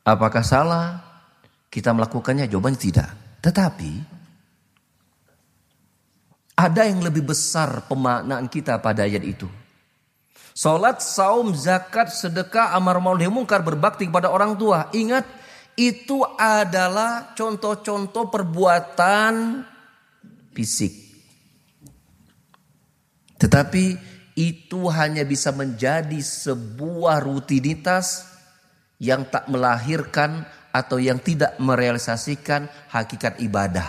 Apakah 0.00 0.42
salah 0.42 0.86
kita 1.68 1.92
melakukannya? 1.92 2.48
Jawabannya 2.48 2.80
tidak. 2.80 3.08
Tetapi 3.44 3.92
ada 6.56 6.82
yang 6.88 7.04
lebih 7.04 7.24
besar 7.24 7.84
pemaknaan 7.86 8.48
kita 8.48 8.80
pada 8.80 9.04
ayat 9.04 9.22
itu. 9.24 9.59
Salat, 10.60 11.00
saum, 11.00 11.56
zakat, 11.56 12.12
sedekah, 12.12 12.76
amar 12.76 13.00
ma'ruf 13.00 13.32
mungkar, 13.32 13.64
berbakti 13.64 14.12
kepada 14.12 14.28
orang 14.28 14.60
tua. 14.60 14.92
Ingat, 14.92 15.24
itu 15.72 16.20
adalah 16.36 17.32
contoh-contoh 17.32 18.28
perbuatan 18.28 19.64
fisik. 20.52 20.92
Tetapi 23.40 23.84
itu 24.36 24.80
hanya 24.92 25.24
bisa 25.24 25.48
menjadi 25.48 26.20
sebuah 26.20 27.24
rutinitas 27.24 28.28
yang 29.00 29.32
tak 29.32 29.48
melahirkan 29.48 30.44
atau 30.76 31.00
yang 31.00 31.24
tidak 31.24 31.56
merealisasikan 31.56 32.68
hakikat 32.92 33.40
ibadah. 33.40 33.88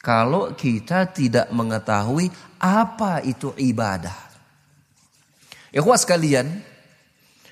Kalau 0.00 0.56
kita 0.56 1.12
tidak 1.12 1.52
mengetahui 1.52 2.32
apa 2.64 3.20
itu 3.20 3.52
ibadah. 3.60 4.33
Ikhwas 5.74 6.06
sekalian, 6.06 6.62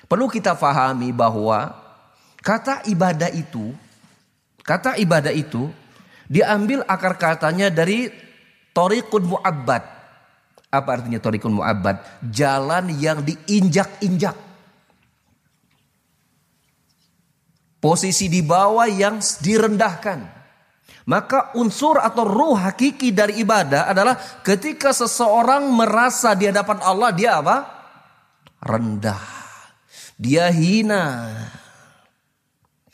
perlu 0.07 0.31
kita 0.31 0.55
fahami 0.55 1.11
bahwa 1.11 1.75
kata 2.39 2.87
ibadah 2.87 3.27
itu, 3.35 3.75
kata 4.63 4.95
ibadah 4.95 5.35
itu 5.35 5.67
diambil 6.31 6.87
akar 6.87 7.19
katanya 7.19 7.67
dari 7.67 8.07
torikun 8.71 9.27
mu'abbad. 9.27 9.83
Apa 10.71 10.89
artinya 10.95 11.19
torikun 11.19 11.59
mu'abbad? 11.59 12.23
Jalan 12.31 12.95
yang 12.95 13.27
diinjak-injak. 13.27 14.39
Posisi 17.83 18.31
di 18.31 18.39
bawah 18.39 18.87
yang 18.87 19.19
direndahkan. 19.19 20.31
Maka 21.03 21.51
unsur 21.59 21.99
atau 21.99 22.23
ruh 22.23 22.55
hakiki 22.55 23.11
dari 23.11 23.43
ibadah 23.43 23.91
adalah 23.91 24.15
ketika 24.39 24.95
seseorang 24.95 25.67
merasa 25.67 26.31
di 26.31 26.47
hadapan 26.47 26.79
Allah 26.79 27.11
dia 27.11 27.43
apa? 27.43 27.72
Rendah. 28.63 29.19
Dia 30.15 30.47
hina. 30.47 31.27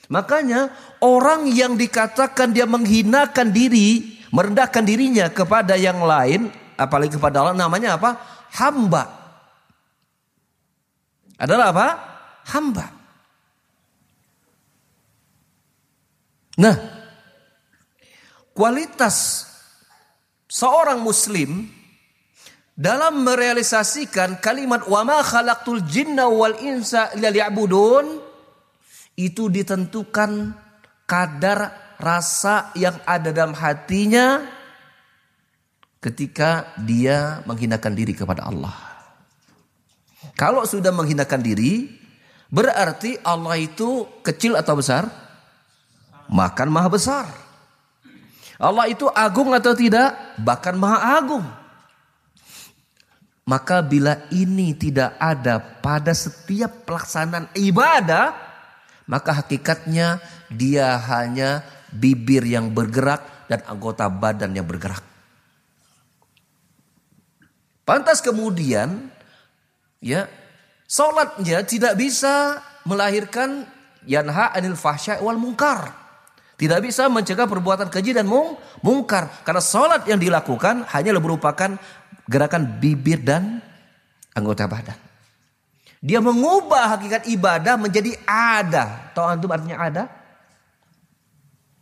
Makanya 0.09 0.73
orang 1.05 1.45
yang 1.53 1.77
dikatakan 1.77 2.49
dia 2.49 2.65
menghinakan 2.65 3.53
diri, 3.53 4.17
merendahkan 4.33 4.81
dirinya 4.81 5.29
kepada 5.29 5.77
yang 5.77 6.01
lain, 6.01 6.49
apalagi 6.73 7.13
kepada 7.13 7.45
Allah 7.45 7.53
namanya 7.53 8.01
apa? 8.01 8.17
Hamba. 8.57 9.05
Adalah 11.37 11.69
apa? 11.69 11.87
Hamba. 12.49 12.85
Nah, 16.59 16.75
kualitas 18.51 19.47
seorang 20.49 20.99
muslim 20.99 21.69
dalam 22.79 23.27
merealisasikan 23.27 24.39
kalimat 24.39 24.87
wa 24.87 25.03
ma 25.03 25.19
khalaqtul 25.19 25.83
jinna 25.83 26.31
wal 26.31 26.55
insa 26.63 27.11
liya'budun 27.11 28.23
itu 29.19 29.51
ditentukan 29.51 30.55
kadar 31.03 31.75
rasa 31.99 32.71
yang 32.79 32.95
ada 33.03 33.35
dalam 33.35 33.51
hatinya 33.51 34.47
ketika 35.99 36.71
dia 36.79 37.43
menghinakan 37.43 37.91
diri 37.91 38.15
kepada 38.15 38.47
Allah. 38.47 38.71
Kalau 40.39 40.63
sudah 40.63 40.95
menghinakan 40.95 41.43
diri, 41.43 41.91
berarti 42.47 43.19
Allah 43.27 43.59
itu 43.59 44.07
kecil 44.23 44.55
atau 44.55 44.79
besar? 44.79 45.03
Makan 46.31 46.71
maha 46.71 46.87
besar. 46.87 47.27
Allah 48.55 48.87
itu 48.87 49.11
agung 49.11 49.51
atau 49.51 49.75
tidak? 49.75 50.15
Bahkan 50.39 50.79
maha 50.79 51.19
agung. 51.19 51.58
Maka 53.49 53.81
bila 53.81 54.29
ini 54.29 54.77
tidak 54.77 55.17
ada 55.17 55.57
pada 55.57 56.13
setiap 56.13 56.85
pelaksanaan 56.85 57.49
ibadah, 57.57 58.37
maka 59.09 59.41
hakikatnya 59.41 60.21
dia 60.53 60.93
hanya 61.09 61.65
bibir 61.89 62.45
yang 62.45 62.69
bergerak 62.69 63.49
dan 63.49 63.65
anggota 63.65 64.05
badan 64.05 64.53
yang 64.53 64.69
bergerak. 64.69 65.01
Pantas 67.81 68.21
kemudian 68.21 69.09
ya 69.97 70.29
salatnya 70.85 71.65
tidak 71.65 71.97
bisa 71.97 72.61
melahirkan 72.85 73.65
yanha 74.05 74.53
anil 74.53 74.77
fahsya 74.77 75.25
wal 75.25 75.41
mungkar. 75.41 75.97
Tidak 76.59 76.83
bisa 76.83 77.07
mencegah 77.07 77.47
perbuatan 77.47 77.87
keji 77.87 78.11
dan 78.11 78.27
mung, 78.27 78.59
mungkar. 78.83 79.31
Karena 79.47 79.63
sholat 79.63 80.03
yang 80.11 80.19
dilakukan 80.19 80.83
hanya 80.91 81.15
merupakan 81.15 81.79
gerakan 82.29 82.77
bibir 82.77 83.17
dan 83.25 83.57
anggota 84.37 84.69
badan. 84.69 84.95
Dia 85.99 86.21
mengubah 86.21 86.95
hakikat 86.95 87.27
ibadah 87.27 87.75
menjadi 87.75 88.15
ada. 88.29 89.11
Tahu 89.11 89.25
antum 89.25 89.51
artinya 89.51 89.77
ada? 89.81 90.03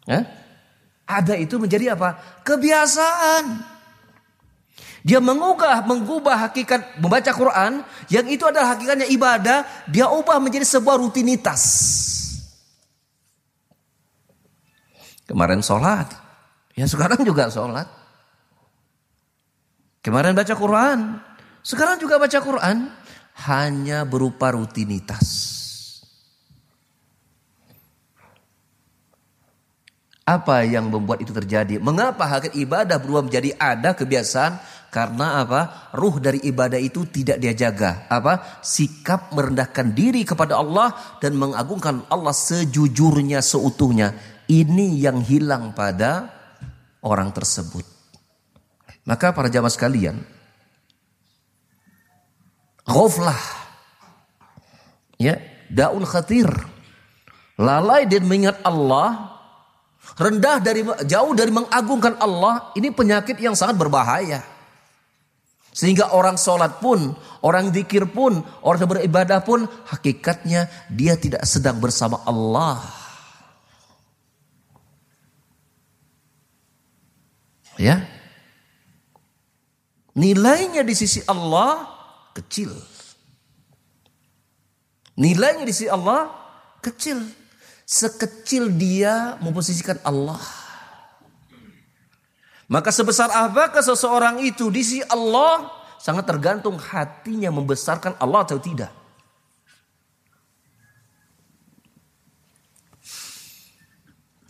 Ya? 0.07 0.25
Ada 1.05 1.38
itu 1.38 1.60
menjadi 1.60 1.93
apa? 1.93 2.17
Kebiasaan. 2.41 3.75
Dia 5.05 5.23
mengubah, 5.23 5.86
mengubah 5.88 6.49
hakikat 6.49 6.99
membaca 6.99 7.31
Quran 7.31 7.86
yang 8.12 8.27
itu 8.27 8.43
adalah 8.43 8.75
hakikatnya 8.75 9.07
ibadah, 9.07 9.63
dia 9.88 10.12
ubah 10.12 10.41
menjadi 10.41 10.67
sebuah 10.67 10.99
rutinitas. 10.99 11.63
Kemarin 15.27 15.63
sholat. 15.63 16.12
Ya 16.75 16.88
sekarang 16.88 17.23
juga 17.23 17.47
sholat. 17.47 17.96
Kemarin 20.08 20.32
baca 20.32 20.56
Quran. 20.56 21.20
Sekarang 21.60 22.00
juga 22.00 22.15
baca 22.15 22.39
Quran. 22.39 22.88
Hanya 23.43 24.08
berupa 24.08 24.56
rutinitas. 24.56 25.28
Apa 30.24 30.63
yang 30.63 30.88
membuat 30.88 31.20
itu 31.20 31.36
terjadi? 31.36 31.84
Mengapa 31.84 32.24
hakikat 32.24 32.56
ibadah 32.56 33.04
berubah 33.04 33.28
menjadi 33.28 33.52
ada 33.60 33.91
kebiasaan? 34.00 34.56
Karena 34.96 35.43
apa? 35.43 35.91
Ruh 35.91 36.24
dari 36.24 36.39
ibadah 36.39 36.80
itu 36.80 37.04
tidak 37.12 37.43
dia 37.43 37.52
jaga. 37.52 38.08
Apa? 38.08 38.63
Sikap 38.63 39.36
merendahkan 39.36 39.91
diri 39.91 40.24
kepada 40.24 40.56
Allah 40.56 40.96
dan 41.20 41.36
mengagungkan 41.36 42.08
Allah 42.08 42.32
sejujurnya, 42.32 43.43
seutuhnya 43.43 44.15
ini 44.48 45.04
yang 45.04 45.20
hilang 45.20 45.76
pada 45.76 46.32
orang 47.04 47.36
tersebut. 47.36 47.96
Maka 49.08 49.32
para 49.32 49.48
jamaah 49.48 49.72
sekalian, 49.72 50.20
ghaflah. 52.84 53.39
Ya, 55.15 55.39
daun 55.72 56.04
khatir. 56.04 56.52
Lalai 57.56 58.04
dan 58.06 58.28
mengingat 58.28 58.60
Allah, 58.67 59.32
rendah 60.20 60.60
dari 60.60 60.84
jauh 61.08 61.32
dari 61.32 61.50
mengagungkan 61.56 62.20
Allah, 62.20 62.76
ini 62.76 62.91
penyakit 62.91 63.39
yang 63.39 63.56
sangat 63.56 63.80
berbahaya. 63.80 64.43
Sehingga 65.72 66.12
orang 66.12 66.36
sholat 66.36 66.84
pun, 66.84 67.15
orang 67.48 67.72
zikir 67.72 68.12
pun, 68.12 68.43
orang 68.62 68.84
beribadah 68.84 69.39
pun, 69.39 69.63
hakikatnya 69.88 70.67
dia 70.91 71.15
tidak 71.15 71.48
sedang 71.48 71.80
bersama 71.80 72.20
Allah. 72.28 72.84
Ya. 77.80 78.16
Nilainya 80.17 80.82
di 80.82 80.97
sisi 80.97 81.21
Allah 81.30 81.86
kecil. 82.34 82.73
Nilainya 85.13 85.62
di 85.62 85.73
sisi 85.73 85.86
Allah 85.86 86.34
kecil. 86.82 87.21
Sekecil 87.86 88.73
dia 88.73 89.38
memposisikan 89.45 90.01
Allah. 90.01 90.41
Maka 92.67 92.89
sebesar 92.89 93.30
apakah 93.30 93.80
seseorang 93.80 94.41
itu 94.41 94.73
di 94.73 94.82
sisi 94.82 95.01
Allah 95.06 95.69
sangat 96.01 96.25
tergantung 96.25 96.82
hatinya 96.82 97.53
membesarkan 97.53 98.17
Allah 98.17 98.41
atau 98.41 98.58
tidak. 98.58 98.91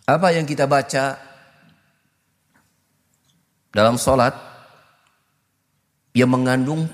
Apa 0.08 0.32
yang 0.32 0.48
kita 0.48 0.64
baca 0.64 1.20
dalam 3.76 4.00
sholat 4.00 4.57
yang 6.18 6.34
mengandung 6.34 6.90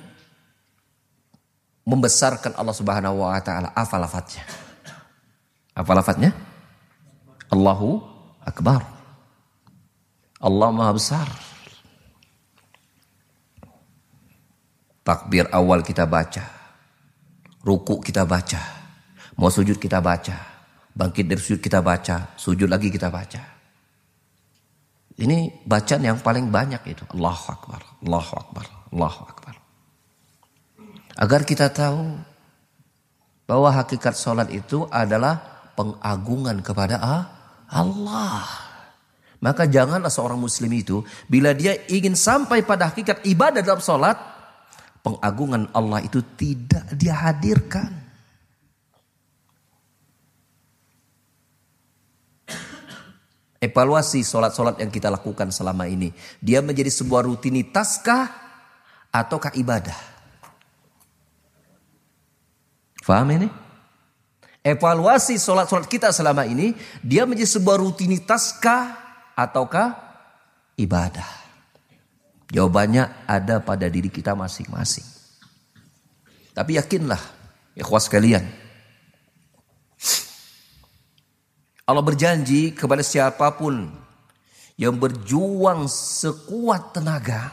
membesarkan 1.87 2.59
Allah 2.59 2.75
Subhanahu 2.75 3.23
wa 3.23 3.39
taala. 3.39 3.71
Apa 3.71 3.95
lafadznya? 3.95 4.43
Apa 5.71 5.91
lafadznya? 5.95 6.35
Allahu 7.47 8.03
Akbar. 8.43 8.83
Allah 10.43 10.69
Maha 10.75 10.91
Besar. 10.91 11.27
Takbir 15.07 15.47
awal 15.55 15.79
kita 15.87 16.03
baca. 16.03 16.43
Ruku 17.63 18.03
kita 18.03 18.27
baca. 18.27 18.59
Mau 19.39 19.47
sujud 19.47 19.79
kita 19.79 20.03
baca. 20.03 20.35
Bangkit 20.91 21.31
dari 21.31 21.39
sujud 21.39 21.63
kita 21.63 21.79
baca. 21.79 22.35
Sujud 22.35 22.67
lagi 22.67 22.91
kita 22.91 23.07
baca. 23.07 23.53
Ini 25.13 25.63
bacaan 25.63 26.03
yang 26.03 26.19
paling 26.19 26.49
banyak 26.49 26.81
itu. 26.89 27.05
Allahu 27.13 27.45
Akbar, 27.53 27.81
Allahu 28.01 28.33
Akbar, 28.33 28.65
Allahu 28.93 29.21
Akbar. 29.25 29.55
Agar 31.17 31.41
kita 31.45 31.69
tahu 31.73 32.13
bahwa 33.49 33.69
hakikat 33.73 34.13
sholat 34.13 34.49
itu 34.53 34.85
adalah 34.89 35.65
pengagungan 35.73 36.61
kepada 36.61 37.01
Allah. 37.69 38.45
Maka 39.43 39.67
janganlah 39.67 40.07
seorang 40.07 40.39
muslim 40.39 40.71
itu 40.71 41.03
bila 41.27 41.51
dia 41.51 41.75
ingin 41.91 42.15
sampai 42.15 42.63
pada 42.63 42.93
hakikat 42.93 43.27
ibadah 43.27 43.59
dalam 43.59 43.83
sholat, 43.83 44.15
pengagungan 45.03 45.67
Allah 45.75 45.99
itu 46.05 46.23
tidak 46.39 46.87
dihadirkan. 46.95 47.91
Evaluasi 53.63 54.27
sholat-sholat 54.27 54.75
yang 54.83 54.91
kita 54.91 55.07
lakukan 55.07 55.47
selama 55.47 55.87
ini. 55.87 56.11
Dia 56.43 56.59
menjadi 56.59 56.91
sebuah 56.91 57.23
rutinitas-kah 57.23 58.42
ataukah 59.13 59.53
ibadah? 59.53 59.95
Faham 63.05 63.29
ini? 63.37 63.47
Evaluasi 64.63 65.37
sholat-sholat 65.37 65.85
kita 65.85 66.09
selama 66.09 66.49
ini. 66.49 66.73
Dia 67.05 67.29
menjadi 67.29 67.59
sebuah 67.59 67.77
rutinitas-kah 67.77 68.97
ataukah 69.37 69.93
ibadah? 70.81 71.27
Jawabannya 72.49 73.27
ada 73.29 73.61
pada 73.61 73.85
diri 73.91 74.09
kita 74.09 74.33
masing-masing. 74.33 75.05
Tapi 76.53 76.81
yakinlah, 76.81 77.19
ya 77.77 77.83
kuas 77.85 78.05
sekalian 78.05 78.63
Allah 81.83 81.99
berjanji 81.99 82.71
kepada 82.71 83.03
siapa 83.03 83.59
pun 83.59 83.91
yang 84.79 84.95
berjuang 84.95 85.91
sekuat 85.91 86.95
tenaga 86.95 87.51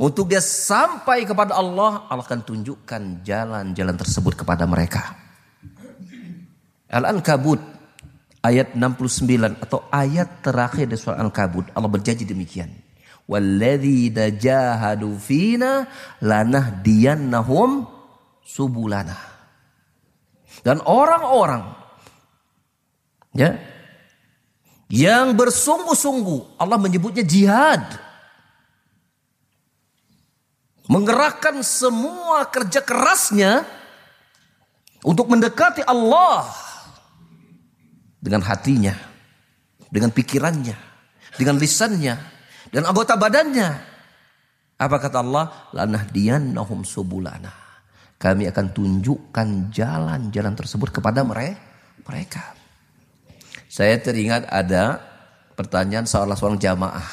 untuk 0.00 0.32
dia 0.32 0.40
sampai 0.40 1.28
kepada 1.28 1.60
Allah, 1.60 2.08
Allah 2.08 2.24
akan 2.24 2.40
tunjukkan 2.40 3.20
jalan-jalan 3.20 3.96
tersebut 4.00 4.32
kepada 4.32 4.64
mereka. 4.64 5.12
Al-Ankabut 6.88 7.60
ayat 8.40 8.72
69 8.72 9.60
atau 9.60 9.84
ayat 9.92 10.40
terakhir 10.40 10.88
dari 10.88 10.96
surah 10.96 11.20
Al-Ankabut 11.20 11.68
Allah 11.76 11.92
berjanji 11.92 12.24
demikian. 12.24 12.72
Walladzina 13.28 14.32
jahadu 14.32 15.20
fina 15.20 15.84
lanahdiyannahum 16.24 17.84
subulana. 18.40 19.20
Dan 20.64 20.80
orang-orang 20.82 21.80
Ya. 23.30 23.62
Yang 24.90 25.38
bersungguh-sungguh 25.38 26.58
Allah 26.58 26.74
menyebutnya 26.74 27.22
jihad. 27.22 28.09
Menggerakkan 30.90 31.62
semua 31.62 32.50
kerja 32.50 32.82
kerasnya 32.82 33.62
untuk 35.06 35.30
mendekati 35.30 35.86
Allah 35.86 36.50
dengan 38.18 38.42
hatinya, 38.42 38.98
dengan 39.86 40.10
pikirannya, 40.10 40.74
dengan 41.38 41.56
lisannya, 41.62 42.18
dan 42.74 42.82
anggota 42.90 43.14
badannya. 43.14 43.70
Apa 44.80 44.96
kata 44.98 45.22
Allah? 45.22 45.70
Lanahdiyannahum 45.76 46.82
subulana. 46.82 47.54
Kami 48.18 48.50
akan 48.50 48.66
tunjukkan 48.74 49.70
jalan-jalan 49.70 50.54
tersebut 50.58 50.90
kepada 50.90 51.22
mereka. 51.22 52.58
Saya 53.70 53.94
teringat 54.02 54.50
ada 54.50 54.98
pertanyaan 55.54 56.04
salah 56.04 56.34
seorang 56.34 56.58
jamaah. 56.58 57.06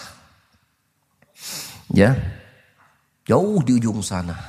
Ya. 1.93 2.17
Jauh 3.27 3.59
di 3.59 3.75
ujung 3.75 3.99
sana. 3.99 4.39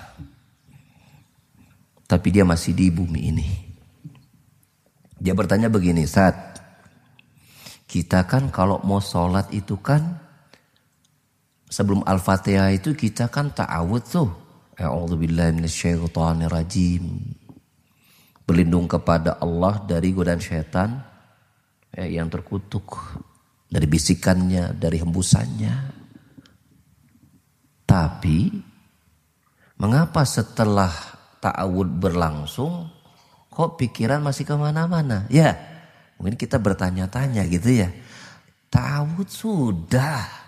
Tapi 2.06 2.28
dia 2.30 2.46
masih 2.46 2.72
di 2.78 2.94
bumi 2.94 3.20
ini. 3.26 3.48
Dia 5.18 5.34
bertanya 5.34 5.66
begini, 5.66 6.06
saat 6.06 6.62
kita 7.90 8.22
kan 8.30 8.54
kalau 8.54 8.78
mau 8.86 9.02
sholat 9.02 9.50
itu 9.50 9.82
kan 9.82 10.14
sebelum 11.66 12.06
Al-Fatihah 12.06 12.70
itu 12.70 12.94
kita 12.94 13.26
kan 13.26 13.50
ta'awud 13.50 14.02
tuh. 14.06 14.30
rajim. 16.46 17.18
Berlindung 18.46 18.86
kepada 18.86 19.42
Allah 19.42 19.82
dari 19.82 20.14
godaan 20.14 20.38
syaitan 20.38 21.02
eh, 21.98 22.14
yang 22.14 22.30
terkutuk. 22.30 22.94
Dari 23.68 23.84
bisikannya, 23.90 24.72
dari 24.78 25.02
hembusannya. 25.02 25.74
Tapi 27.84 28.67
mengapa 29.78 30.26
setelah 30.26 30.90
ta'awud 31.38 32.02
berlangsung 32.02 32.90
kok 33.48 33.78
pikiran 33.78 34.20
masih 34.22 34.44
ke 34.44 34.54
mana-mana? 34.58 35.24
Ya 35.30 35.56
mungkin 36.18 36.34
kita 36.34 36.58
bertanya-tanya 36.58 37.46
gitu 37.46 37.86
ya. 37.86 37.88
Ta'awud 38.68 39.30
sudah. 39.30 40.46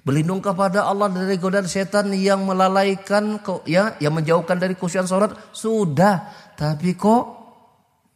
Berlindung 0.00 0.40
kepada 0.40 0.88
Allah 0.88 1.12
dari 1.12 1.36
godaan 1.36 1.68
setan 1.68 2.08
yang 2.16 2.48
melalaikan 2.48 3.36
ya 3.68 3.96
yang 4.00 4.16
menjauhkan 4.16 4.56
dari 4.56 4.72
khusyuan 4.72 5.04
sholat 5.04 5.36
sudah 5.52 6.24
tapi 6.56 6.96
kok 6.96 7.24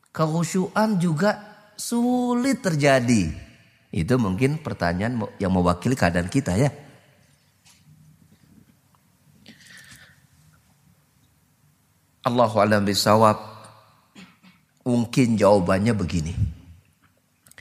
kekhusyuan 0.09 0.97
juga 0.97 1.61
sulit 1.77 2.65
terjadi 2.65 3.37
itu 3.93 4.15
mungkin 4.17 4.65
pertanyaan 4.65 5.29
yang 5.37 5.53
mewakili 5.53 5.93
keadaan 5.93 6.33
kita 6.33 6.57
ya 6.57 6.73
Allahu 12.25 12.57
alam 12.57 12.89
bisawab. 12.89 13.37
Mungkin 14.85 15.37
jawabannya 15.37 15.93
begini. 15.93 16.33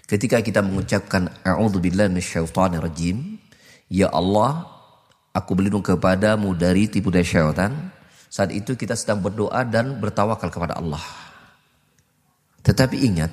Ketika 0.08 0.40
kita 0.40 0.64
mengucapkan 0.64 1.28
a'udzubillahi 1.44 2.20
ya 3.92 4.08
Allah, 4.12 4.52
aku 5.32 5.52
berlindung 5.56 5.84
kepadamu 5.84 6.56
dari 6.56 6.88
tipu 6.88 7.12
daya 7.12 7.28
syaitan. 7.28 7.92
Saat 8.28 8.56
itu 8.56 8.76
kita 8.76 8.96
sedang 8.96 9.24
berdoa 9.24 9.64
dan 9.68 10.00
bertawakal 10.00 10.48
kepada 10.52 10.80
Allah. 10.80 11.04
Tetapi 12.64 12.98
ingat, 13.04 13.32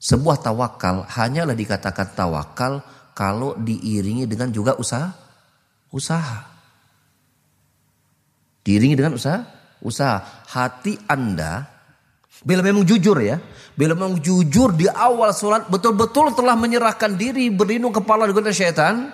sebuah 0.00 0.40
tawakal 0.40 1.08
hanyalah 1.08 1.56
dikatakan 1.56 2.12
tawakal 2.12 2.84
kalau 3.16 3.56
diiringi 3.56 4.28
dengan 4.28 4.52
juga 4.52 4.76
usaha. 4.76 5.10
Usaha. 5.92 6.44
Diiringi 8.64 8.96
dengan 8.96 9.16
usaha 9.16 9.57
usaha 9.82 10.22
hati 10.50 10.98
Anda 11.06 11.78
bila 12.46 12.62
memang 12.62 12.86
jujur 12.86 13.18
ya, 13.18 13.42
bila 13.74 13.98
memang 13.98 14.22
jujur 14.22 14.70
di 14.70 14.86
awal 14.86 15.34
sholat 15.34 15.66
betul-betul 15.66 16.30
telah 16.38 16.54
menyerahkan 16.54 17.18
diri 17.18 17.50
berlindung 17.50 17.90
kepala 17.90 18.30
dengan 18.30 18.54
syaitan. 18.54 19.10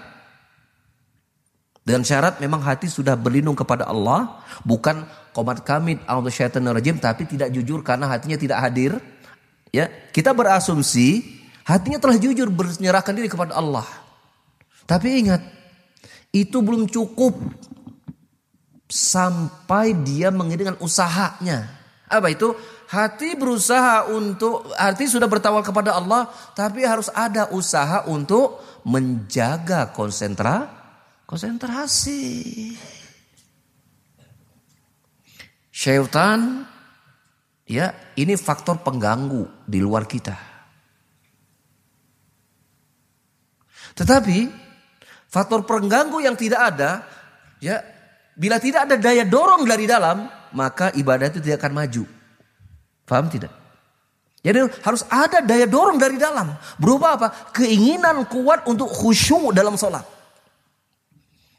Dengan 1.85 2.01
syarat 2.01 2.41
memang 2.41 2.65
hati 2.65 2.89
sudah 2.89 3.13
berlindung 3.13 3.53
kepada 3.53 3.85
Allah, 3.85 4.41
bukan 4.65 5.05
komat 5.37 5.65
kami 5.69 6.01
Allah 6.09 6.33
syaitan 6.33 6.65
rajim, 6.65 6.97
tapi 6.97 7.29
tidak 7.29 7.53
jujur 7.53 7.85
karena 7.85 8.09
hatinya 8.09 8.41
tidak 8.41 8.59
hadir. 8.61 8.97
Ya, 9.69 9.93
kita 10.13 10.33
berasumsi 10.33 11.25
hatinya 11.65 12.01
telah 12.01 12.17
jujur 12.17 12.49
menyerahkan 12.49 13.13
diri 13.13 13.29
kepada 13.29 13.57
Allah. 13.57 13.85
Tapi 14.85 15.29
ingat, 15.29 15.45
itu 16.33 16.61
belum 16.61 16.89
cukup 16.89 17.37
sampai 18.89 19.97
dia 20.05 20.29
mengiringan 20.29 20.77
usahanya. 20.81 21.69
Apa 22.09 22.31
itu? 22.31 22.53
Hati 22.85 23.35
berusaha 23.35 24.07
untuk 24.13 24.71
hati 24.77 25.09
sudah 25.09 25.27
bertawal 25.27 25.65
kepada 25.65 25.97
Allah, 25.97 26.31
tapi 26.55 26.85
harus 26.85 27.11
ada 27.11 27.51
usaha 27.51 28.07
untuk 28.07 28.61
menjaga 28.85 29.91
konsentra 29.91 30.69
konsentrasi. 31.25 32.23
Syaitan 35.75 36.63
ya, 37.67 37.91
ini 38.15 38.39
faktor 38.39 38.85
pengganggu 38.85 39.67
di 39.67 39.83
luar 39.83 40.07
kita. 40.07 40.37
Tetapi 43.95 44.39
faktor 45.27 45.67
pengganggu 45.67 46.19
yang 46.23 46.39
tidak 46.39 46.61
ada 46.75 47.03
ya 47.59 47.94
Bila 48.35 48.59
tidak 48.59 48.91
ada 48.91 48.97
daya 48.99 49.23
dorong 49.23 49.63
dari 49.63 49.87
dalam, 49.87 50.27
maka 50.55 50.91
ibadah 50.95 51.31
itu 51.31 51.39
tidak 51.39 51.63
akan 51.63 51.73
maju. 51.83 52.05
Paham 53.07 53.31
tidak? 53.31 53.53
Jadi 54.45 54.61
harus 54.85 55.03
ada 55.09 55.41
daya 55.41 55.65
dorong 55.65 55.97
dari 55.97 56.21
dalam. 56.21 56.53
Berubah 56.77 57.17
apa? 57.17 57.29
Keinginan 57.55 58.29
kuat 58.29 58.69
untuk 58.69 58.93
khusyuk 58.93 59.57
dalam 59.57 59.79
sholat. 59.79 60.05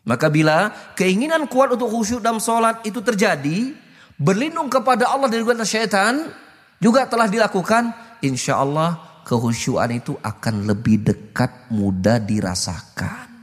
Maka 0.05 0.29
bila 0.29 0.69
keinginan 0.93 1.49
kuat 1.49 1.73
untuk 1.73 1.89
khusyuk 1.89 2.21
dalam 2.21 2.38
sholat 2.38 2.85
itu 2.85 3.01
terjadi, 3.01 3.73
berlindung 4.21 4.69
kepada 4.69 5.09
Allah 5.09 5.33
dari 5.33 5.41
godaan 5.41 5.65
syaitan, 5.65 6.29
juga 6.77 7.09
telah 7.09 7.25
dilakukan, 7.25 7.89
insya 8.21 8.61
Allah 8.61 9.01
kehusyuan 9.25 9.89
itu 9.97 10.13
akan 10.21 10.69
lebih 10.69 11.01
dekat, 11.01 11.73
mudah 11.73 12.21
dirasakan. 12.21 13.35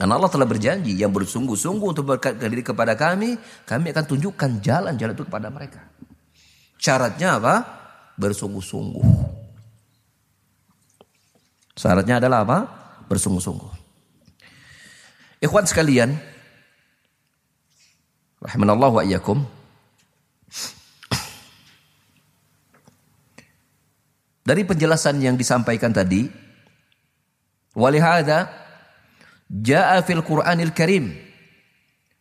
Karena 0.00 0.16
Allah 0.16 0.32
telah 0.32 0.48
berjanji 0.48 0.96
yang 0.96 1.12
bersungguh-sungguh 1.12 1.92
untuk 1.92 2.08
berkatkan 2.08 2.48
diri 2.48 2.64
kepada 2.64 2.96
kami, 2.96 3.36
kami 3.68 3.92
akan 3.92 4.04
tunjukkan 4.08 4.64
jalan-jalan 4.64 5.12
itu 5.12 5.28
kepada 5.28 5.52
mereka. 5.52 5.84
Syaratnya 6.80 7.36
apa? 7.36 7.54
Bersungguh-sungguh. 8.16 9.04
Syaratnya 11.76 12.16
adalah 12.16 12.48
apa? 12.48 12.58
Bersungguh-sungguh. 13.12 13.68
Ikhwan 15.44 15.68
sekalian, 15.68 16.16
rahimanallahu 18.40 19.00
wa 19.00 19.04
iyyakum. 19.04 19.44
Dari 24.48 24.64
penjelasan 24.64 25.20
yang 25.20 25.36
disampaikan 25.36 25.92
tadi, 25.92 26.24
walihada 27.76 28.59
Ja'a 29.50 29.98
fil 30.06 30.22
Qur'anil 30.22 30.70
Karim 30.70 31.10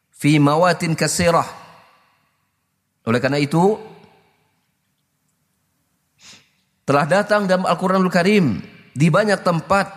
fi 0.10 0.42
mawatin 0.42 0.98
kasirah. 0.98 1.46
Oleh 3.06 3.22
karena 3.22 3.38
itu 3.38 3.78
telah 6.90 7.06
datang 7.06 7.46
dalam 7.46 7.70
Al-Qur'anul 7.70 8.10
Karim 8.10 8.58
di 8.98 9.14
banyak 9.14 9.46
tempat 9.46 9.94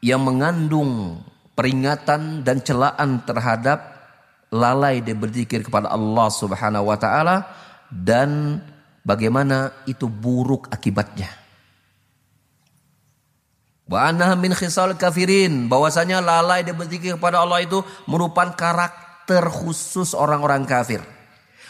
yang 0.00 0.24
mengandung 0.24 1.20
peringatan 1.52 2.40
dan 2.40 2.64
celaan 2.64 3.20
terhadap 3.28 3.92
lalai 4.48 5.04
dan 5.04 5.20
berzikir 5.20 5.60
kepada 5.60 5.92
Allah 5.92 6.28
Subhanahu 6.32 6.88
wa 6.88 6.96
taala 6.96 7.44
dan 7.92 8.60
bagaimana 9.04 9.76
itu 9.84 10.08
buruk 10.08 10.72
akibatnya. 10.72 11.41
Wa 13.90 14.10
min 14.38 14.54
khisal 14.54 14.94
kafirin. 14.94 15.66
Bahwasanya 15.66 16.22
lalai 16.22 16.62
dan 16.62 16.78
berzikir 16.78 17.18
kepada 17.18 17.42
Allah 17.42 17.62
itu 17.62 17.82
merupakan 18.06 18.54
karakter 18.54 19.46
khusus 19.50 20.14
orang-orang 20.14 20.62
kafir. 20.66 21.02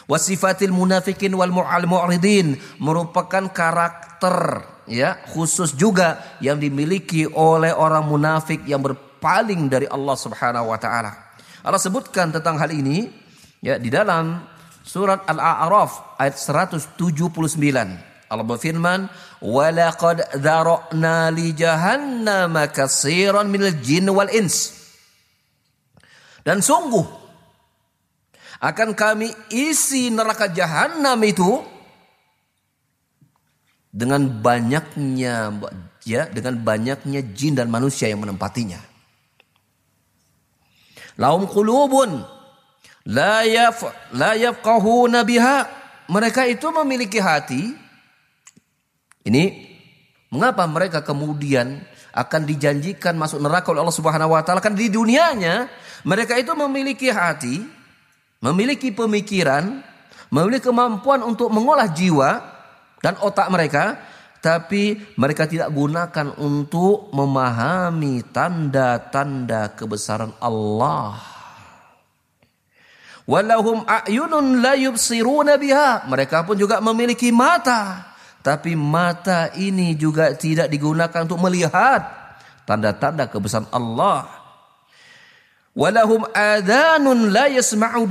Wasifatil 0.03 0.75
munafikin 0.75 1.31
wal 1.31 1.51
mu'ridin 1.87 2.59
merupakan 2.75 3.47
karakter 3.47 4.67
ya 4.83 5.15
khusus 5.31 5.71
juga 5.79 6.19
yang 6.43 6.59
dimiliki 6.59 7.23
oleh 7.31 7.71
orang 7.71 8.03
munafik 8.11 8.67
yang 8.67 8.83
berpaling 8.83 9.71
dari 9.71 9.87
Allah 9.87 10.15
Subhanahu 10.19 10.75
wa 10.75 10.75
taala. 10.75 11.11
Allah 11.63 11.79
sebutkan 11.79 12.35
tentang 12.35 12.59
hal 12.59 12.67
ini 12.75 13.07
ya 13.63 13.79
di 13.79 13.87
dalam 13.87 14.43
surat 14.83 15.23
Al-A'raf 15.23 16.19
ayat 16.19 16.35
179. 16.35 16.99
Allah 18.33 18.47
berfirman, 18.49 19.05
"Walaqad 19.39 20.41
dzara'na 20.41 21.29
li 21.29 21.53
jahannama 21.53 22.67
katsiran 22.73 23.45
minal 23.47 23.77
jin 23.85 24.09
wal 24.09 24.33
ins." 24.33 24.73
Dan 26.41 26.59
sungguh 26.59 27.05
akan 28.63 28.89
kami 28.95 29.31
isi 29.53 30.09
neraka 30.09 30.51
jahanam 30.51 31.19
itu 31.23 31.63
dengan 33.93 34.25
banyaknya 34.25 35.53
ya 36.01 36.25
dengan 36.31 36.57
banyaknya 36.59 37.21
jin 37.35 37.53
dan 37.53 37.69
manusia 37.69 38.09
yang 38.09 38.25
menempatinya. 38.25 38.81
Laum 41.21 41.45
qulubun 41.45 42.25
la 43.07 43.45
yaf 43.45 43.85
la 44.17 44.33
yafqahuna 44.33 45.21
biha. 45.21 45.83
Mereka 46.03 46.51
itu 46.51 46.67
memiliki 46.67 47.19
hati 47.19 47.82
ini 49.23 49.71
mengapa 50.31 50.67
mereka 50.67 50.99
kemudian 51.03 51.79
akan 52.13 52.41
dijanjikan 52.45 53.17
masuk 53.17 53.41
neraka 53.41 53.73
oleh 53.73 53.81
Allah 53.81 53.97
Subhanahu 53.97 54.37
wa 54.37 54.41
taala 54.45 54.61
kan 54.61 54.77
di 54.77 54.91
dunianya 54.91 55.69
mereka 56.03 56.35
itu 56.35 56.51
memiliki 56.51 57.07
hati, 57.07 57.63
memiliki 58.43 58.91
pemikiran, 58.91 59.79
memiliki 60.29 60.67
kemampuan 60.67 61.23
untuk 61.23 61.47
mengolah 61.47 61.87
jiwa 61.87 62.43
dan 62.99 63.15
otak 63.23 63.47
mereka, 63.47 64.03
tapi 64.43 64.99
mereka 65.15 65.47
tidak 65.47 65.71
gunakan 65.71 66.35
untuk 66.35 67.07
memahami 67.15 68.19
tanda-tanda 68.35 69.71
kebesaran 69.71 70.35
Allah. 70.43 71.15
Walahum 73.23 73.87
a'yunun 73.87 74.59
la 74.59 74.75
yubsiruna 74.75 75.55
biha. 75.55 76.03
Mereka 76.11 76.43
pun 76.43 76.59
juga 76.59 76.83
memiliki 76.83 77.31
mata, 77.31 78.12
tapi 78.43 78.75
mata 78.75 79.47
ini 79.55 79.95
juga 79.95 80.35
tidak 80.35 80.67
digunakan 80.67 81.23
untuk 81.23 81.39
melihat 81.39 82.03
tanda-tanda 82.67 83.31
kebesaran 83.31 83.71
Allah. 83.71 84.27
Walahum 85.71 86.27
adanun 86.35 87.31
la 87.31 87.47
yasma'u. 87.47 88.03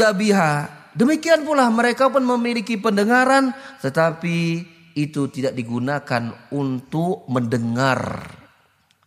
Demikian 0.96 1.44
pula 1.44 1.68
mereka 1.68 2.08
pun 2.08 2.24
memiliki 2.24 2.80
pendengaran 2.80 3.52
tetapi 3.84 4.64
itu 4.96 5.28
tidak 5.28 5.52
digunakan 5.56 6.32
untuk 6.52 7.28
mendengar 7.28 8.28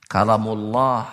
kalamullah 0.10 1.06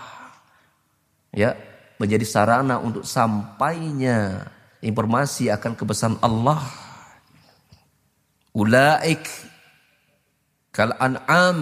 ya 1.32 1.52
menjadi 2.00 2.24
sarana 2.24 2.80
untuk 2.80 3.04
sampainya 3.04 4.48
informasi 4.80 5.52
akan 5.52 5.76
kebesaran 5.76 6.16
Allah 6.24 6.64
ulaik 8.56 9.51
kal 10.72 10.96
an'am 10.98 11.58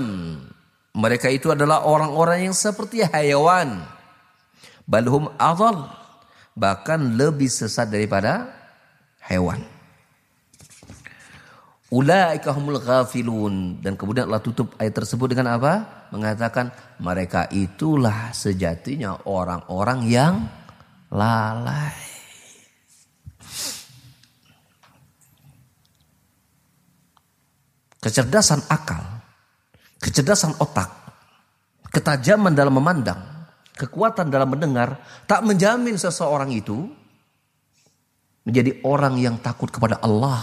mereka 0.94 1.26
itu 1.30 1.50
adalah 1.50 1.82
orang-orang 1.86 2.50
yang 2.50 2.56
seperti 2.56 3.02
hayawan 3.02 3.82
balhum 4.86 5.30
adal 5.38 5.90
bahkan 6.58 7.14
lebih 7.14 7.46
sesat 7.46 7.90
daripada 7.90 8.50
hewan. 9.30 9.62
Ulaika 11.90 12.54
humul 12.54 12.78
ghafilun 12.78 13.82
dan 13.82 13.98
kemudian 13.98 14.30
Allah 14.30 14.38
tutup 14.38 14.78
ayat 14.78 14.94
tersebut 14.94 15.34
dengan 15.34 15.58
apa? 15.58 16.06
Mengatakan 16.14 16.70
mereka 17.02 17.50
itulah 17.50 18.30
sejatinya 18.30 19.26
orang-orang 19.26 20.06
yang 20.06 20.34
lalai. 21.10 22.19
Kecerdasan 28.00 28.64
akal, 28.72 29.04
kecerdasan 30.00 30.56
otak, 30.56 30.88
ketajaman 31.92 32.56
dalam 32.56 32.80
memandang, 32.80 33.20
kekuatan 33.76 34.32
dalam 34.32 34.48
mendengar 34.56 34.96
tak 35.28 35.44
menjamin 35.44 36.00
seseorang 36.00 36.48
itu 36.48 36.88
menjadi 38.48 38.80
orang 38.88 39.20
yang 39.20 39.36
takut 39.36 39.68
kepada 39.68 40.00
Allah. 40.00 40.40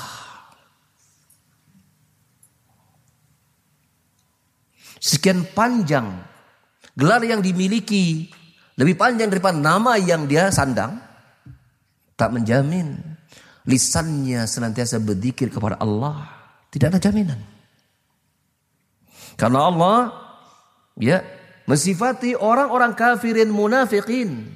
Sekian 5.01 5.41
panjang 5.57 6.13
gelar 6.93 7.25
yang 7.25 7.41
dimiliki 7.41 8.29
lebih 8.77 8.93
panjang 8.97 9.33
daripada 9.33 9.57
nama 9.57 9.97
yang 9.97 10.29
dia 10.29 10.53
sandang 10.53 11.01
tak 12.13 12.33
menjamin 12.33 12.97
lisannya 13.65 14.45
senantiasa 14.45 15.01
berzikir 15.01 15.49
kepada 15.49 15.77
Allah 15.81 16.36
tidak 16.71 16.95
ada 16.95 16.99
jaminan. 16.99 17.39
Karena 19.37 19.69
Allah 19.69 19.99
ya 20.97 21.21
mensifati 21.69 22.33
orang-orang 22.33 22.97
kafirin 22.97 23.53
munafikin. 23.53 24.49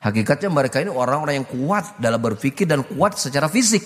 Hakikatnya 0.00 0.50
mereka 0.52 0.80
ini 0.80 0.92
orang-orang 0.92 1.42
yang 1.42 1.48
kuat 1.48 1.98
dalam 1.98 2.20
berpikir 2.20 2.68
dan 2.68 2.84
kuat 2.86 3.18
secara 3.18 3.50
fisik. 3.50 3.84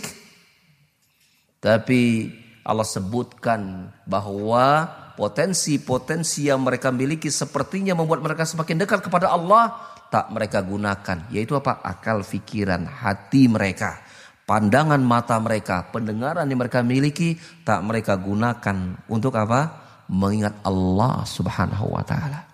Tapi 1.60 2.30
Allah 2.64 2.86
sebutkan 2.86 3.88
bahwa 4.04 4.88
potensi-potensi 5.16 6.48
yang 6.48 6.64
mereka 6.64 6.88
miliki 6.92 7.28
sepertinya 7.28 7.96
membuat 7.96 8.20
mereka 8.24 8.44
semakin 8.44 8.80
dekat 8.84 9.00
kepada 9.04 9.32
Allah 9.32 9.76
tak 10.12 10.28
mereka 10.32 10.60
gunakan. 10.60 11.28
Yaitu 11.32 11.56
apa? 11.56 11.80
Akal 11.84 12.24
fikiran 12.24 12.84
hati 12.84 13.48
mereka 13.48 14.09
pandangan 14.50 14.98
mata 14.98 15.38
mereka 15.38 15.86
pendengaran 15.94 16.50
yang 16.50 16.58
mereka 16.58 16.82
miliki 16.82 17.38
tak 17.62 17.86
mereka 17.86 18.18
gunakan 18.18 18.98
untuk 19.06 19.38
apa 19.38 19.78
mengingat 20.10 20.58
Allah 20.66 21.22
Subhanahu 21.22 21.94
wa 21.94 22.02
taala 22.02 22.50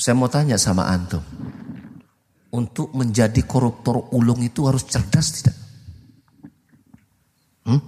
Saya 0.00 0.16
mau 0.16 0.32
tanya 0.32 0.56
sama 0.56 0.88
antum. 0.88 1.20
Untuk 2.56 2.96
menjadi 2.96 3.44
koruptor 3.44 4.08
ulung 4.16 4.40
itu 4.40 4.64
harus 4.64 4.88
cerdas 4.88 5.28
tidak? 5.44 5.56
Hmm? 7.68 7.84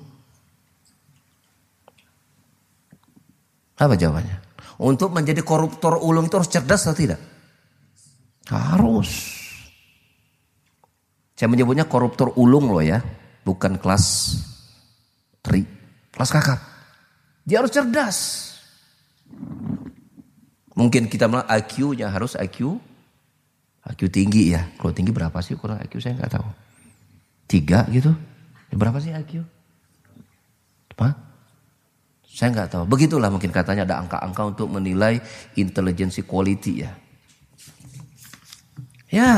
Apa 3.81 3.97
jawabannya? 3.97 4.42
Untuk 4.83 5.14
menjadi 5.14 5.47
koruptor 5.47 6.03
ulung 6.03 6.27
itu 6.27 6.35
harus 6.35 6.51
cerdas 6.51 6.83
atau 6.90 6.99
tidak? 6.99 7.21
Harus. 8.51 9.11
Saya 11.38 11.47
menyebutnya 11.47 11.87
koruptor 11.87 12.35
ulung 12.35 12.75
loh 12.75 12.83
ya. 12.83 12.99
Bukan 13.47 13.79
kelas 13.79 14.38
tri, 15.38 15.62
kelas 16.11 16.31
kakap. 16.35 16.59
Dia 17.47 17.62
harus 17.62 17.71
cerdas. 17.71 18.18
Mungkin 20.75 21.07
kita 21.07 21.31
bilang 21.31 21.47
IQ-nya 21.47 22.11
harus 22.11 22.35
IQ 22.35 22.79
IQ 23.83 24.01
tinggi 24.14 24.55
ya. 24.55 24.62
Kalau 24.79 24.95
tinggi 24.95 25.11
berapa 25.11 25.35
sih 25.42 25.59
kurang 25.59 25.83
IQ 25.83 25.99
saya 25.99 26.18
nggak 26.18 26.33
tahu. 26.38 26.49
Tiga 27.51 27.87
gitu. 27.90 28.14
Berapa 28.71 29.03
sih 29.03 29.11
IQ? 29.11 29.42
Apa? 30.95 31.32
Saya 32.33 32.49
nggak 32.49 32.68
tahu. 32.73 32.85
Begitulah 32.88 33.29
mungkin 33.29 33.53
katanya 33.53 33.85
ada 33.85 34.01
angka-angka 34.01 34.42
untuk 34.57 34.68
menilai 34.73 35.21
intelijensi 35.53 36.25
quality 36.25 36.73
ya. 36.81 36.92
Ya. 39.12 39.33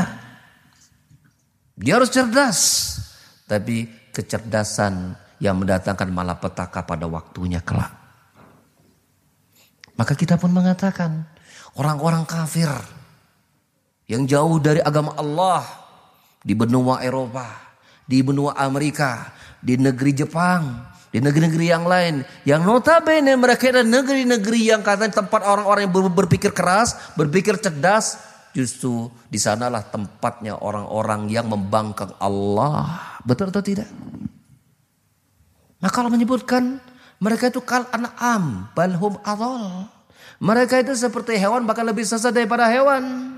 Dia 1.75 1.99
harus 1.99 2.07
cerdas. 2.07 2.59
Tapi 3.51 3.83
kecerdasan 4.15 5.11
yang 5.43 5.59
mendatangkan 5.59 6.07
malapetaka 6.07 6.87
pada 6.87 7.03
waktunya 7.11 7.59
kelak. 7.59 7.91
Maka 9.99 10.15
kita 10.15 10.39
pun 10.39 10.55
mengatakan 10.55 11.27
orang-orang 11.75 12.23
kafir 12.23 12.71
yang 14.07 14.23
jauh 14.23 14.55
dari 14.63 14.79
agama 14.79 15.11
Allah 15.19 15.67
di 16.39 16.55
benua 16.55 17.03
Eropa, 17.03 17.75
di 18.07 18.23
benua 18.23 18.55
Amerika, 18.55 19.35
di 19.59 19.75
negeri 19.75 20.11
Jepang, 20.15 20.94
di 21.15 21.23
negeri-negeri 21.23 21.71
yang 21.71 21.87
lain 21.87 22.27
yang 22.43 22.67
notabene 22.67 23.39
mereka 23.39 23.71
adalah 23.71 23.87
negeri-negeri 23.87 24.75
yang 24.75 24.83
katanya 24.83 25.23
tempat 25.23 25.47
orang-orang 25.47 25.87
yang 25.87 26.11
berpikir 26.11 26.51
keras, 26.51 27.15
berpikir 27.15 27.55
cerdas, 27.55 28.19
justru 28.51 29.07
di 29.31 29.39
sanalah 29.39 29.79
tempatnya 29.87 30.59
orang-orang 30.59 31.31
yang 31.31 31.47
membangkang 31.47 32.11
Allah. 32.19 33.15
Betul 33.23 33.47
atau 33.47 33.63
tidak? 33.63 33.87
Nah 35.79 35.87
kalau 35.87 36.11
menyebutkan 36.11 36.83
mereka 37.23 37.47
itu 37.47 37.63
kal 37.63 37.87
an'am 37.95 38.67
balhum 38.75 39.15
adol. 39.23 39.87
Mereka 40.43 40.83
itu 40.83 40.99
seperti 40.99 41.39
hewan 41.39 41.63
bahkan 41.63 41.87
lebih 41.87 42.03
sesat 42.03 42.35
daripada 42.35 42.67
hewan. 42.67 43.31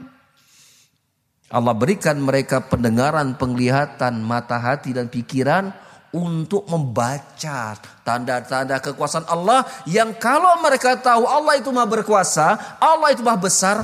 Allah 1.53 1.77
berikan 1.77 2.17
mereka 2.17 2.57
pendengaran, 2.57 3.37
penglihatan, 3.37 4.17
mata 4.25 4.57
hati 4.57 4.97
dan 4.97 5.13
pikiran 5.13 5.85
untuk 6.15 6.63
membaca 6.71 7.75
tanda-tanda 8.03 8.79
kekuasaan 8.79 9.27
Allah 9.27 9.67
yang 9.83 10.15
kalau 10.15 10.59
mereka 10.63 10.95
tahu 10.95 11.27
Allah 11.27 11.59
itu 11.59 11.67
maha 11.73 11.87
berkuasa, 11.87 12.79
Allah 12.79 13.11
itu 13.11 13.21
maha 13.23 13.39
besar, 13.39 13.83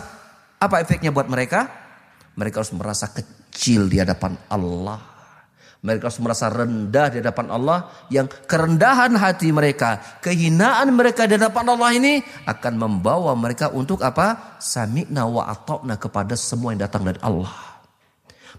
apa 0.59 0.79
efeknya 0.79 1.11
buat 1.11 1.27
mereka? 1.27 1.67
Mereka 2.39 2.63
harus 2.63 2.73
merasa 2.73 3.11
kecil 3.11 3.91
di 3.91 3.99
hadapan 3.99 4.39
Allah. 4.47 5.11
Mereka 5.83 6.07
harus 6.07 6.23
merasa 6.23 6.47
rendah 6.47 7.11
di 7.11 7.19
hadapan 7.19 7.51
Allah 7.51 7.91
yang 8.07 8.31
kerendahan 8.47 9.11
hati 9.19 9.51
mereka, 9.51 9.99
kehinaan 10.23 10.95
mereka 10.95 11.27
di 11.27 11.35
hadapan 11.35 11.75
Allah 11.75 11.91
ini 11.91 12.23
akan 12.47 12.73
membawa 12.79 13.35
mereka 13.35 13.67
untuk 13.67 13.99
apa? 13.99 14.55
Sami'na 14.63 15.27
wa 15.27 15.43
atokna 15.51 15.99
kepada 15.99 16.39
semua 16.39 16.71
yang 16.71 16.87
datang 16.87 17.03
dari 17.03 17.19
Allah. 17.19 17.72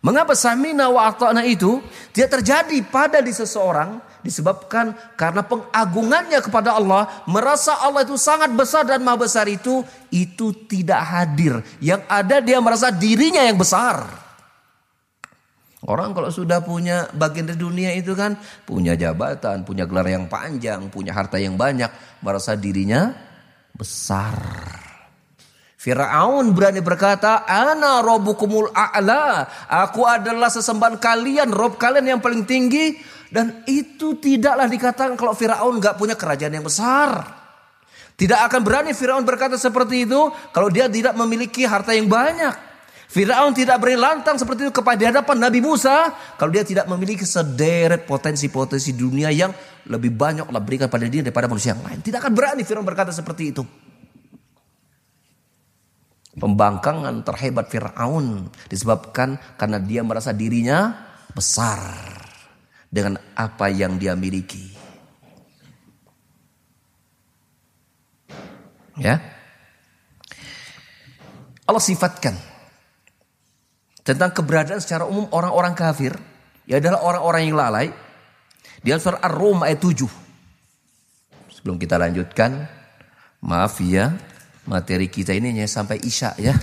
Mengapa 0.04 0.36
sami'na 0.36 0.92
wa 0.92 1.08
atokna 1.08 1.48
itu 1.48 1.80
tidak 2.12 2.36
terjadi 2.40 2.76
pada 2.84 3.24
di 3.24 3.32
seseorang 3.32 4.04
disebabkan 4.20 4.92
karena 5.16 5.40
pengagungannya 5.40 6.44
kepada 6.44 6.76
Allah, 6.76 7.24
merasa 7.24 7.80
Allah 7.80 8.04
itu 8.04 8.20
sangat 8.20 8.52
besar 8.52 8.84
dan 8.84 9.00
maha 9.00 9.24
besar 9.24 9.48
itu 9.48 9.80
itu 10.12 10.52
tidak 10.68 11.00
hadir. 11.00 11.64
Yang 11.80 12.04
ada 12.04 12.36
dia 12.44 12.60
merasa 12.60 12.92
dirinya 12.92 13.48
yang 13.48 13.56
besar. 13.56 14.04
Orang 15.88 16.12
kalau 16.12 16.28
sudah 16.28 16.60
punya 16.60 17.08
bagian 17.12 17.48
dari 17.48 17.60
dunia 17.60 17.92
itu 17.96 18.12
kan 18.12 18.36
punya 18.68 18.92
jabatan, 18.96 19.64
punya 19.64 19.88
gelar 19.88 20.04
yang 20.04 20.28
panjang, 20.28 20.88
punya 20.92 21.16
harta 21.16 21.40
yang 21.40 21.56
banyak, 21.56 21.88
merasa 22.20 22.56
dirinya 22.56 23.08
besar. 23.72 24.83
Firaun 25.84 26.56
berani 26.56 26.80
berkata, 26.80 27.44
"Ana 27.44 28.00
rabbukumul 28.00 28.72
a'la." 28.72 29.44
Aku 29.84 30.08
adalah 30.08 30.48
sesembahan 30.48 30.96
kalian, 30.96 31.52
rob 31.52 31.76
kalian 31.76 32.16
yang 32.16 32.20
paling 32.24 32.48
tinggi 32.48 32.96
dan 33.28 33.60
itu 33.68 34.16
tidaklah 34.16 34.64
dikatakan 34.64 35.12
kalau 35.12 35.36
Firaun 35.36 35.76
nggak 35.76 36.00
punya 36.00 36.16
kerajaan 36.16 36.56
yang 36.56 36.64
besar. 36.64 37.28
Tidak 38.16 38.40
akan 38.48 38.64
berani 38.64 38.96
Firaun 38.96 39.28
berkata 39.28 39.60
seperti 39.60 40.08
itu 40.08 40.32
kalau 40.56 40.72
dia 40.72 40.88
tidak 40.88 41.20
memiliki 41.20 41.68
harta 41.68 41.92
yang 41.92 42.08
banyak. 42.08 42.56
Firaun 43.12 43.52
tidak 43.52 43.76
beri 43.76 44.00
lantang 44.00 44.40
seperti 44.40 44.64
itu 44.64 44.72
kepada 44.72 45.04
hadapan 45.04 45.36
Nabi 45.36 45.60
Musa 45.60 46.16
kalau 46.40 46.48
dia 46.48 46.64
tidak 46.64 46.88
memiliki 46.88 47.28
sederet 47.28 48.08
potensi-potensi 48.08 48.96
dunia 48.96 49.28
yang 49.28 49.52
lebih 49.84 50.16
banyak 50.16 50.48
Allah 50.48 50.64
berikan 50.64 50.88
pada 50.88 51.04
dia 51.04 51.20
daripada 51.20 51.44
manusia 51.44 51.76
yang 51.76 51.84
lain. 51.84 52.00
Tidak 52.00 52.24
akan 52.24 52.32
berani 52.32 52.64
Firaun 52.64 52.88
berkata 52.88 53.12
seperti 53.12 53.52
itu. 53.52 53.83
Pembangkangan 56.34 57.22
terhebat 57.22 57.70
Firaun 57.70 58.50
disebabkan 58.66 59.38
karena 59.54 59.78
dia 59.78 60.02
merasa 60.02 60.34
dirinya 60.34 60.90
besar 61.30 61.78
dengan 62.90 63.18
apa 63.38 63.70
yang 63.70 63.94
dia 63.98 64.18
miliki. 64.18 64.74
Ya. 68.98 69.18
Allah 71.66 71.82
sifatkan 71.82 72.34
tentang 74.04 74.30
keberadaan 74.36 74.78
secara 74.78 75.08
umum 75.08 75.26
orang-orang 75.32 75.72
kafir, 75.72 76.12
ya 76.68 76.78
adalah 76.78 77.02
orang-orang 77.02 77.42
yang 77.50 77.56
lalai. 77.56 77.88
Di 78.84 78.92
surah 78.92 79.24
Ar-Rum 79.24 79.64
ayat 79.64 79.80
7. 79.80 80.04
Sebelum 81.48 81.80
kita 81.80 81.96
lanjutkan, 81.96 82.68
maaf 83.40 83.80
ya, 83.80 84.12
materi 84.64 85.12
kita 85.12 85.36
ini 85.36 85.52
hanya 85.52 85.68
sampai 85.68 86.00
Isya 86.00 86.36
ya. 86.40 86.54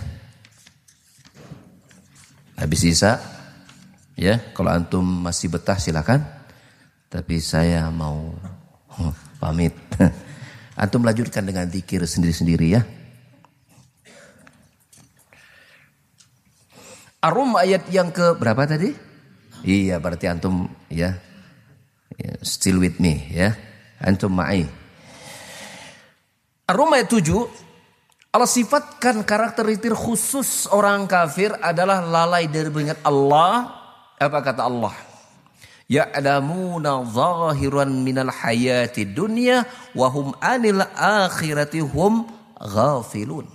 Habis 2.58 2.82
Isya, 2.86 3.18
ya 4.18 4.38
kalau 4.54 4.70
antum 4.74 5.06
masih 5.06 5.50
betah 5.50 5.78
silakan. 5.78 6.22
Tapi 7.12 7.44
saya 7.44 7.92
mau 7.92 8.32
pamit. 9.42 9.76
Antum 10.82 11.04
lanjutkan 11.04 11.44
dengan 11.44 11.68
zikir 11.68 12.00
sendiri-sendiri 12.08 12.68
ya. 12.72 12.82
Arum 17.22 17.54
ayat 17.54 17.86
yang 17.94 18.10
ke 18.10 18.34
berapa 18.34 18.66
tadi? 18.66 18.96
Iya 19.62 20.02
berarti 20.02 20.26
antum 20.26 20.66
ya. 20.90 21.22
ya 22.18 22.34
still 22.42 22.82
with 22.82 22.98
me 22.98 23.30
ya. 23.30 23.54
Antum 24.02 24.34
ma'i. 24.34 24.66
Arum 26.66 26.90
ayat 26.96 27.12
7 27.14 27.46
Allah 28.32 28.48
sifatkan 28.48 29.28
karakteristik 29.28 29.92
khusus 29.92 30.64
orang 30.72 31.04
kafir 31.04 31.52
adalah 31.60 32.00
lalai 32.00 32.48
dari 32.48 32.72
mengingat 32.72 33.04
Allah. 33.04 33.76
Apa 34.16 34.40
kata 34.40 34.72
Allah? 34.72 34.96
Ya'lamuna 35.92 37.04
zahiran 37.12 37.92
minal 37.92 38.32
hayati 38.32 39.04
dunya 39.04 39.68
wahum 39.92 40.32
anil 40.40 40.80
akhirati 40.96 41.84
hum 41.84 42.24
ghafilun. 42.56 43.52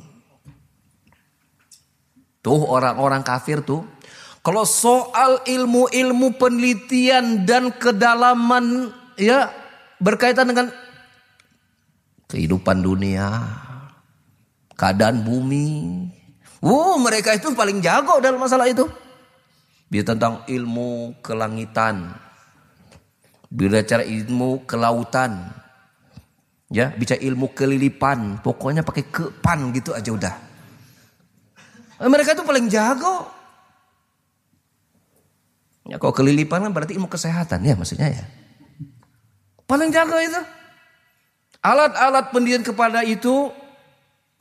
Tuh 2.45 2.61
orang-orang 2.68 3.24
kafir 3.24 3.64
tuh. 3.64 3.81
Kalau 4.45 4.68
soal 4.68 5.41
ilmu-ilmu 5.49 6.37
penelitian 6.37 7.49
dan 7.49 7.72
kedalaman 7.72 8.93
ya 9.16 9.49
berkaitan 9.97 10.53
dengan 10.53 10.68
kehidupan 12.29 12.85
dunia, 12.85 13.43
keadaan 14.77 15.24
bumi. 15.24 16.07
Uh, 16.61 16.97
mereka 17.01 17.33
itu 17.33 17.53
paling 17.57 17.81
jago 17.81 18.20
dalam 18.20 18.39
masalah 18.39 18.68
itu. 18.68 18.85
Biar 19.89 20.05
tentang 20.05 20.45
ilmu 20.47 21.16
kelangitan. 21.24 22.12
Bicara 23.49 24.05
ilmu 24.05 24.68
kelautan. 24.68 25.51
Ya, 26.68 26.93
bicara 26.93 27.22
ilmu 27.22 27.51
kelilipan. 27.57 28.45
Pokoknya 28.45 28.85
pakai 28.85 29.09
kepan 29.09 29.72
gitu 29.72 29.97
aja 29.97 30.11
udah. 30.12 30.35
Mereka 31.97 32.37
itu 32.37 32.45
paling 32.45 32.68
jago. 32.68 33.33
Ya 35.87 36.03
kalau 36.03 36.11
kelilipan 36.11 36.66
kan 36.66 36.74
berarti 36.74 36.99
ilmu 36.99 37.07
kesehatan 37.07 37.62
ya 37.62 37.79
maksudnya 37.79 38.11
ya. 38.11 38.24
Paling 39.70 39.95
jago 39.95 40.18
itu. 40.18 40.43
Alat-alat 41.62 42.35
pendidikan 42.35 42.66
kepada 42.66 43.07
itu 43.07 43.55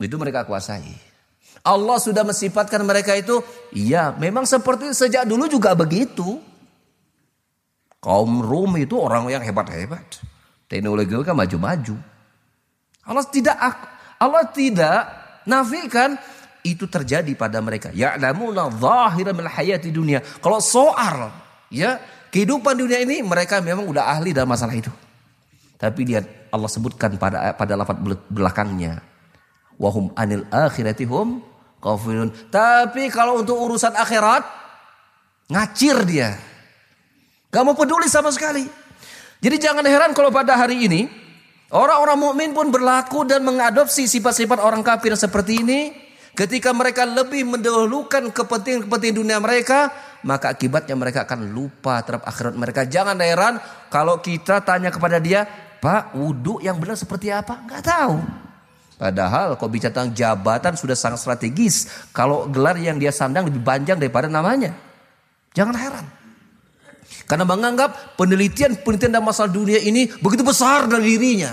itu 0.00 0.16
mereka 0.20 0.44
kuasai. 0.44 0.92
Allah 1.64 1.98
sudah 1.98 2.22
mensifatkan 2.22 2.84
mereka 2.84 3.16
itu, 3.16 3.42
iya 3.74 4.12
memang 4.14 4.44
seperti 4.44 4.92
sejak 4.92 5.24
dulu 5.24 5.48
juga 5.48 5.72
begitu. 5.72 6.38
Kaum 7.98 8.38
Rum 8.38 8.78
itu 8.78 8.94
orang 9.00 9.26
yang 9.26 9.42
hebat-hebat. 9.42 10.22
Teknologi 10.70 11.10
mereka 11.10 11.34
maju-maju. 11.34 11.96
Allah 13.06 13.26
tidak 13.26 13.56
Allah 14.18 14.44
tidak 14.50 14.98
nafikan 15.46 16.18
itu 16.66 16.90
terjadi 16.90 17.30
pada 17.38 17.62
mereka. 17.62 17.94
Ya'lamuna 17.94 18.70
zahiran 18.74 19.34
min 19.34 19.46
hayati 19.46 19.90
dunia. 19.94 20.22
Kalau 20.42 20.58
soal 20.58 21.30
ya 21.70 21.98
kehidupan 22.30 22.74
dunia 22.74 23.02
ini 23.02 23.22
mereka 23.22 23.62
memang 23.62 23.86
udah 23.86 24.10
ahli 24.10 24.34
dalam 24.34 24.50
masalah 24.50 24.74
itu. 24.74 24.90
Tapi 25.78 26.00
lihat 26.06 26.50
Allah 26.50 26.70
sebutkan 26.70 27.14
pada 27.18 27.54
pada 27.54 27.74
lafaz 27.78 27.96
belakangnya. 28.30 29.02
Wahum 29.76 30.12
anil 30.16 30.48
akhirati 30.48 31.04
hum 31.04 31.44
kafirun. 31.80 32.32
Tapi 32.48 33.12
kalau 33.12 33.40
untuk 33.44 33.56
urusan 33.60 33.92
akhirat 33.92 34.42
ngacir 35.52 36.00
dia. 36.08 36.36
Gak 37.52 37.62
mau 37.62 37.76
peduli 37.76 38.08
sama 38.10 38.32
sekali. 38.32 38.66
Jadi 39.40 39.56
jangan 39.60 39.84
heran 39.84 40.16
kalau 40.16 40.32
pada 40.32 40.56
hari 40.56 40.88
ini 40.88 41.08
orang-orang 41.70 42.18
mukmin 42.18 42.50
pun 42.56 42.72
berlaku 42.72 43.28
dan 43.28 43.44
mengadopsi 43.44 44.08
sifat-sifat 44.08 44.58
orang 44.58 44.80
kafir 44.80 45.12
seperti 45.12 45.60
ini 45.60 45.80
Ketika 46.36 46.68
mereka 46.76 47.08
lebih 47.08 47.48
mendahulukan 47.48 48.28
kepentingan-kepentingan 48.28 49.16
dunia 49.16 49.40
mereka, 49.40 49.88
maka 50.20 50.52
akibatnya 50.52 50.92
mereka 50.92 51.24
akan 51.24 51.48
lupa 51.48 52.04
terhadap 52.04 52.28
akhirat 52.28 52.54
mereka. 52.60 52.84
Jangan 52.84 53.16
heran 53.24 53.56
kalau 53.88 54.20
kita 54.20 54.60
tanya 54.60 54.92
kepada 54.92 55.16
dia, 55.16 55.48
Pak, 55.80 56.12
wudhu 56.12 56.60
yang 56.60 56.76
benar 56.76 57.00
seperti 57.00 57.32
apa? 57.32 57.64
Enggak 57.64 57.88
tahu. 57.88 58.20
Padahal 58.96 59.60
kalau 59.60 59.68
bicara 59.68 59.92
tentang 59.92 60.16
jabatan 60.16 60.72
sudah 60.72 60.96
sangat 60.96 61.20
strategis. 61.20 62.08
Kalau 62.16 62.48
gelar 62.48 62.80
yang 62.80 62.96
dia 62.96 63.12
sandang 63.12 63.44
lebih 63.44 63.60
panjang 63.60 64.00
daripada 64.00 64.24
namanya. 64.24 64.72
Jangan 65.52 65.76
heran. 65.76 66.06
Karena 67.28 67.44
menganggap 67.44 68.16
penelitian-penelitian 68.16 69.12
dalam 69.12 69.28
masalah 69.28 69.52
dunia 69.52 69.78
ini 69.82 70.08
begitu 70.24 70.40
besar 70.40 70.88
dari 70.88 71.12
dirinya. 71.12 71.52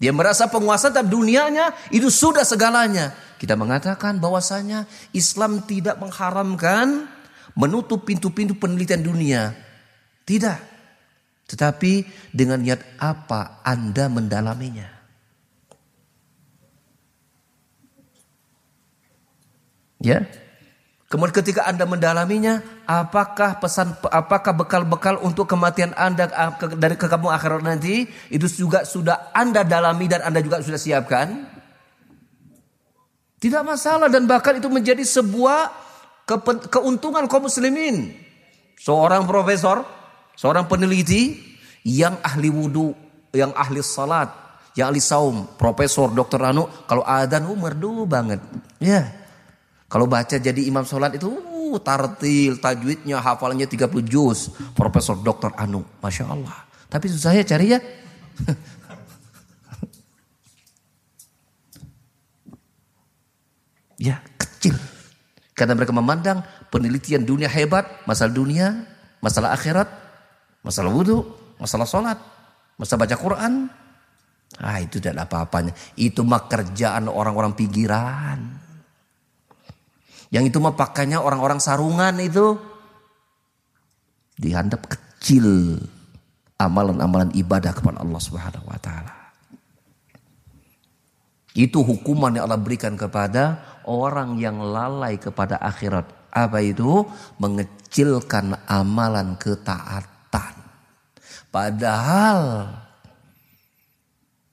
Dia 0.00 0.16
merasa 0.16 0.48
penguasa 0.48 0.88
tapi 0.88 1.12
dunianya 1.12 1.76
itu 1.92 2.08
sudah 2.08 2.40
segalanya. 2.40 3.12
Kita 3.36 3.52
mengatakan 3.60 4.16
bahwasanya 4.16 4.88
Islam 5.12 5.60
tidak 5.68 6.00
mengharamkan 6.00 7.04
menutup 7.52 8.08
pintu-pintu 8.08 8.56
penelitian 8.56 9.04
dunia. 9.04 9.52
Tidak. 10.24 10.58
Tetapi 11.52 11.92
dengan 12.32 12.64
niat 12.64 12.80
apa 12.96 13.60
Anda 13.60 14.08
mendalaminya? 14.08 14.99
Ya. 20.00 20.24
Kemudian 21.10 21.42
ketika 21.42 21.66
Anda 21.66 21.90
mendalaminya, 21.90 22.62
apakah 22.86 23.58
pesan 23.58 23.98
apakah 24.14 24.54
bekal-bekal 24.54 25.18
untuk 25.26 25.50
kematian 25.50 25.90
Anda 25.98 26.30
dari 26.78 26.94
ke 26.94 27.10
kamu 27.10 27.34
akhirat 27.34 27.66
nanti 27.66 28.06
itu 28.30 28.46
juga 28.46 28.86
sudah 28.86 29.34
Anda 29.34 29.66
dalami 29.66 30.06
dan 30.06 30.22
Anda 30.22 30.38
juga 30.38 30.62
sudah 30.62 30.78
siapkan? 30.78 31.50
Tidak 33.42 33.62
masalah 33.66 34.06
dan 34.06 34.30
bahkan 34.30 34.62
itu 34.62 34.70
menjadi 34.70 35.02
sebuah 35.02 35.74
ke 36.30 36.36
keuntungan 36.70 37.26
kaum 37.26 37.50
muslimin. 37.50 38.14
Seorang 38.78 39.26
profesor, 39.26 39.82
seorang 40.38 40.70
peneliti 40.70 41.36
yang 41.82 42.22
ahli 42.22 42.54
wudhu, 42.54 42.94
yang 43.34 43.50
ahli 43.58 43.82
salat, 43.82 44.30
yang 44.78 44.94
ahli 44.94 45.02
saum, 45.02 45.58
profesor, 45.58 46.14
dokter 46.14 46.38
Anu, 46.38 46.70
kalau 46.86 47.02
adan 47.02 47.50
uh, 47.50 47.58
merdu 47.58 48.06
banget. 48.06 48.38
Ya. 48.78 49.19
Kalau 49.90 50.06
baca 50.06 50.38
jadi 50.38 50.70
imam 50.70 50.86
sholat 50.86 51.18
itu 51.18 51.26
uh, 51.26 51.74
tartil, 51.82 52.62
tajwidnya, 52.62 53.18
hafalnya 53.18 53.66
30 53.66 53.90
juz. 54.06 54.54
Profesor 54.78 55.18
Dr. 55.18 55.50
Anu, 55.58 55.82
Masya 55.98 56.30
Allah. 56.30 56.62
Tapi 56.86 57.10
susah 57.10 57.34
ya 57.34 57.42
cari 57.42 57.74
ya. 57.74 57.82
ya 64.14 64.22
kecil. 64.38 64.78
Karena 65.58 65.74
mereka 65.74 65.90
memandang 65.90 66.46
penelitian 66.70 67.26
dunia 67.26 67.50
hebat, 67.50 68.06
masalah 68.06 68.30
dunia, 68.30 68.86
masalah 69.18 69.58
akhirat, 69.58 69.90
masalah 70.62 70.94
wudhu, 70.94 71.26
masalah 71.58 71.90
sholat, 71.90 72.22
masalah 72.78 73.10
baca 73.10 73.18
Quran. 73.18 73.66
Ah 74.62 74.78
itu 74.78 75.02
tidak 75.02 75.26
apa-apanya. 75.26 75.74
Itu 75.98 76.22
mah 76.22 76.46
kerjaan 76.46 77.10
orang-orang 77.10 77.58
pinggiran. 77.58 78.59
Yang 80.30 80.54
itu 80.54 80.58
mah 80.62 80.78
pakainya 80.78 81.18
orang-orang 81.18 81.58
sarungan 81.58 82.14
itu. 82.22 82.54
Dihandap 84.38 84.86
kecil 84.86 85.76
amalan-amalan 86.56 87.34
ibadah 87.36 87.74
kepada 87.74 88.00
Allah 88.00 88.20
Subhanahu 88.22 88.64
wa 88.64 88.78
taala. 88.78 89.14
Itu 91.50 91.82
hukuman 91.82 92.30
yang 92.30 92.46
Allah 92.46 92.62
berikan 92.62 92.94
kepada 92.94 93.58
orang 93.90 94.38
yang 94.38 94.62
lalai 94.62 95.18
kepada 95.18 95.58
akhirat. 95.58 96.06
Apa 96.30 96.62
itu? 96.62 97.02
Mengecilkan 97.42 98.54
amalan 98.70 99.34
ketaatan. 99.34 100.54
Padahal 101.50 102.70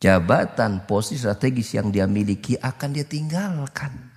jabatan 0.02 0.90
posisi 0.90 1.22
strategis 1.22 1.78
yang 1.78 1.94
dia 1.94 2.10
miliki 2.10 2.58
akan 2.58 2.90
dia 2.98 3.06
tinggalkan. 3.06 4.17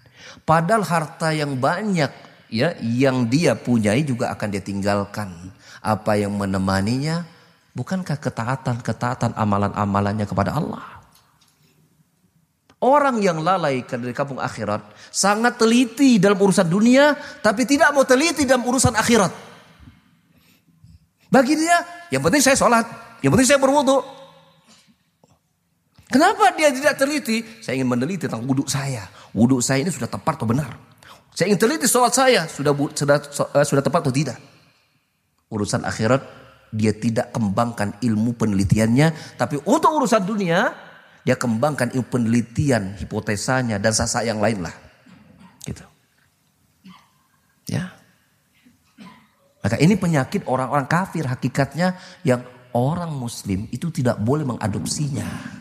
Padahal 0.51 0.83
harta 0.83 1.31
yang 1.31 1.55
banyak 1.55 2.11
ya 2.51 2.75
yang 2.83 3.31
dia 3.31 3.55
punyai 3.55 4.03
juga 4.03 4.35
akan 4.35 4.51
dia 4.51 4.59
tinggalkan. 4.59 5.31
Apa 5.79 6.19
yang 6.19 6.35
menemaninya? 6.35 7.23
Bukankah 7.71 8.19
ketaatan-ketaatan 8.19 9.39
amalan-amalannya 9.39 10.27
kepada 10.27 10.59
Allah? 10.59 10.83
Orang 12.83 13.23
yang 13.23 13.39
lalai 13.39 13.87
dari 13.87 14.11
kampung 14.11 14.43
akhirat 14.43 14.83
sangat 15.15 15.55
teliti 15.55 16.19
dalam 16.19 16.35
urusan 16.35 16.67
dunia, 16.67 17.15
tapi 17.39 17.63
tidak 17.63 17.95
mau 17.95 18.03
teliti 18.03 18.43
dalam 18.43 18.67
urusan 18.67 18.99
akhirat. 18.99 19.31
Bagi 21.31 21.55
dia, 21.55 21.79
yang 22.11 22.27
penting 22.27 22.43
saya 22.43 22.59
sholat, 22.59 22.91
yang 23.23 23.31
penting 23.31 23.55
saya 23.55 23.63
berwudu. 23.63 24.03
Kenapa 26.11 26.51
dia 26.59 26.75
tidak 26.75 26.99
teliti? 26.99 27.47
Saya 27.63 27.79
ingin 27.79 27.87
meneliti 27.87 28.27
tentang 28.27 28.43
wudhu 28.43 28.67
saya. 28.67 29.07
Wudhu 29.31 29.63
saya 29.63 29.87
ini 29.87 29.95
sudah 29.95 30.11
tepat 30.11 30.43
atau 30.43 30.49
benar? 30.51 30.75
Saya 31.31 31.55
ingin 31.55 31.63
teliti 31.63 31.87
sholat 31.87 32.11
saya, 32.11 32.51
sudah 32.51 32.75
sudah, 32.91 33.17
uh, 33.23 33.63
sudah 33.63 33.83
tepat 33.83 34.03
atau 34.03 34.11
tidak? 34.11 34.39
Urusan 35.47 35.87
akhirat, 35.87 36.19
dia 36.75 36.91
tidak 36.91 37.31
kembangkan 37.31 37.95
ilmu 38.03 38.35
penelitiannya. 38.35 39.39
Tapi 39.39 39.63
untuk 39.71 40.03
urusan 40.03 40.27
dunia, 40.27 40.75
dia 41.23 41.39
kembangkan 41.39 41.95
ilmu 41.95 42.11
penelitian, 42.11 42.99
hipotesanya 42.99 43.79
dan 43.79 43.95
sasa 43.95 44.27
yang 44.27 44.43
lain 44.43 44.67
lah. 44.67 44.75
Gitu. 45.63 45.87
Ya. 47.71 47.95
Maka 49.63 49.79
ini 49.79 49.95
penyakit 49.95 50.43
orang-orang 50.51 50.91
kafir 50.91 51.23
hakikatnya 51.31 51.95
yang 52.27 52.43
orang 52.75 53.15
muslim 53.15 53.71
itu 53.71 53.95
tidak 53.95 54.19
boleh 54.19 54.43
mengadopsinya. 54.43 55.60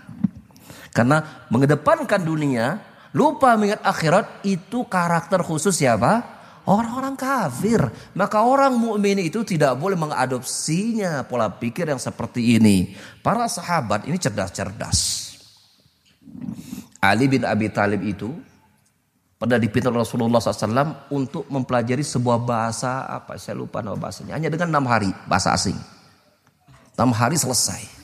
Karena 0.92 1.48
mengedepankan 1.54 2.22
dunia, 2.22 2.82
lupa 3.14 3.54
mengingat 3.56 3.82
akhirat 3.86 4.46
itu 4.46 4.86
karakter 4.90 5.42
khusus 5.46 5.78
siapa? 5.78 6.38
Orang-orang 6.70 7.18
kafir. 7.18 7.82
Maka 8.14 8.46
orang 8.46 8.78
mukmin 8.78 9.18
itu 9.18 9.42
tidak 9.42 9.74
boleh 9.82 9.98
mengadopsinya 9.98 11.26
pola 11.26 11.50
pikir 11.50 11.90
yang 11.90 11.98
seperti 11.98 12.62
ini. 12.62 12.94
Para 13.26 13.50
sahabat 13.50 14.06
ini 14.06 14.22
cerdas-cerdas. 14.22 15.30
Ali 17.02 17.26
bin 17.32 17.48
Abi 17.48 17.72
Talib 17.74 18.06
itu 18.06 18.30
pada 19.40 19.56
dipinta 19.56 19.88
Rasulullah 19.88 20.44
SAW 20.44 21.08
untuk 21.16 21.48
mempelajari 21.48 22.04
sebuah 22.04 22.44
bahasa 22.44 23.08
apa 23.08 23.40
saya 23.40 23.56
lupa 23.56 23.80
nama 23.80 23.96
bahasanya 23.96 24.36
hanya 24.36 24.52
dengan 24.52 24.76
enam 24.76 24.86
hari 24.92 25.08
bahasa 25.32 25.56
asing 25.56 25.80
enam 27.00 27.16
hari 27.16 27.40
selesai 27.40 27.99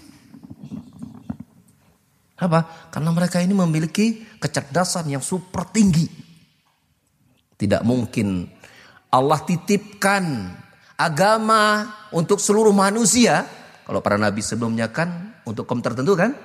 apa 2.35 2.91
karena 2.91 3.09
mereka 3.15 3.39
ini 3.39 3.55
memiliki 3.55 4.37
kecerdasan 4.39 5.07
yang 5.07 5.23
super 5.23 5.63
tinggi 5.71 6.07
tidak 7.55 7.81
mungkin 7.87 8.51
Allah 9.07 9.39
titipkan 9.47 10.51
agama 10.99 11.87
untuk 12.11 12.43
seluruh 12.43 12.75
manusia 12.75 13.47
kalau 13.87 14.03
para 14.03 14.19
nabi 14.19 14.43
sebelumnya 14.43 14.91
kan 14.91 15.39
untuk 15.47 15.63
kaum 15.63 15.79
tertentu 15.79 16.15
kan 16.19 16.35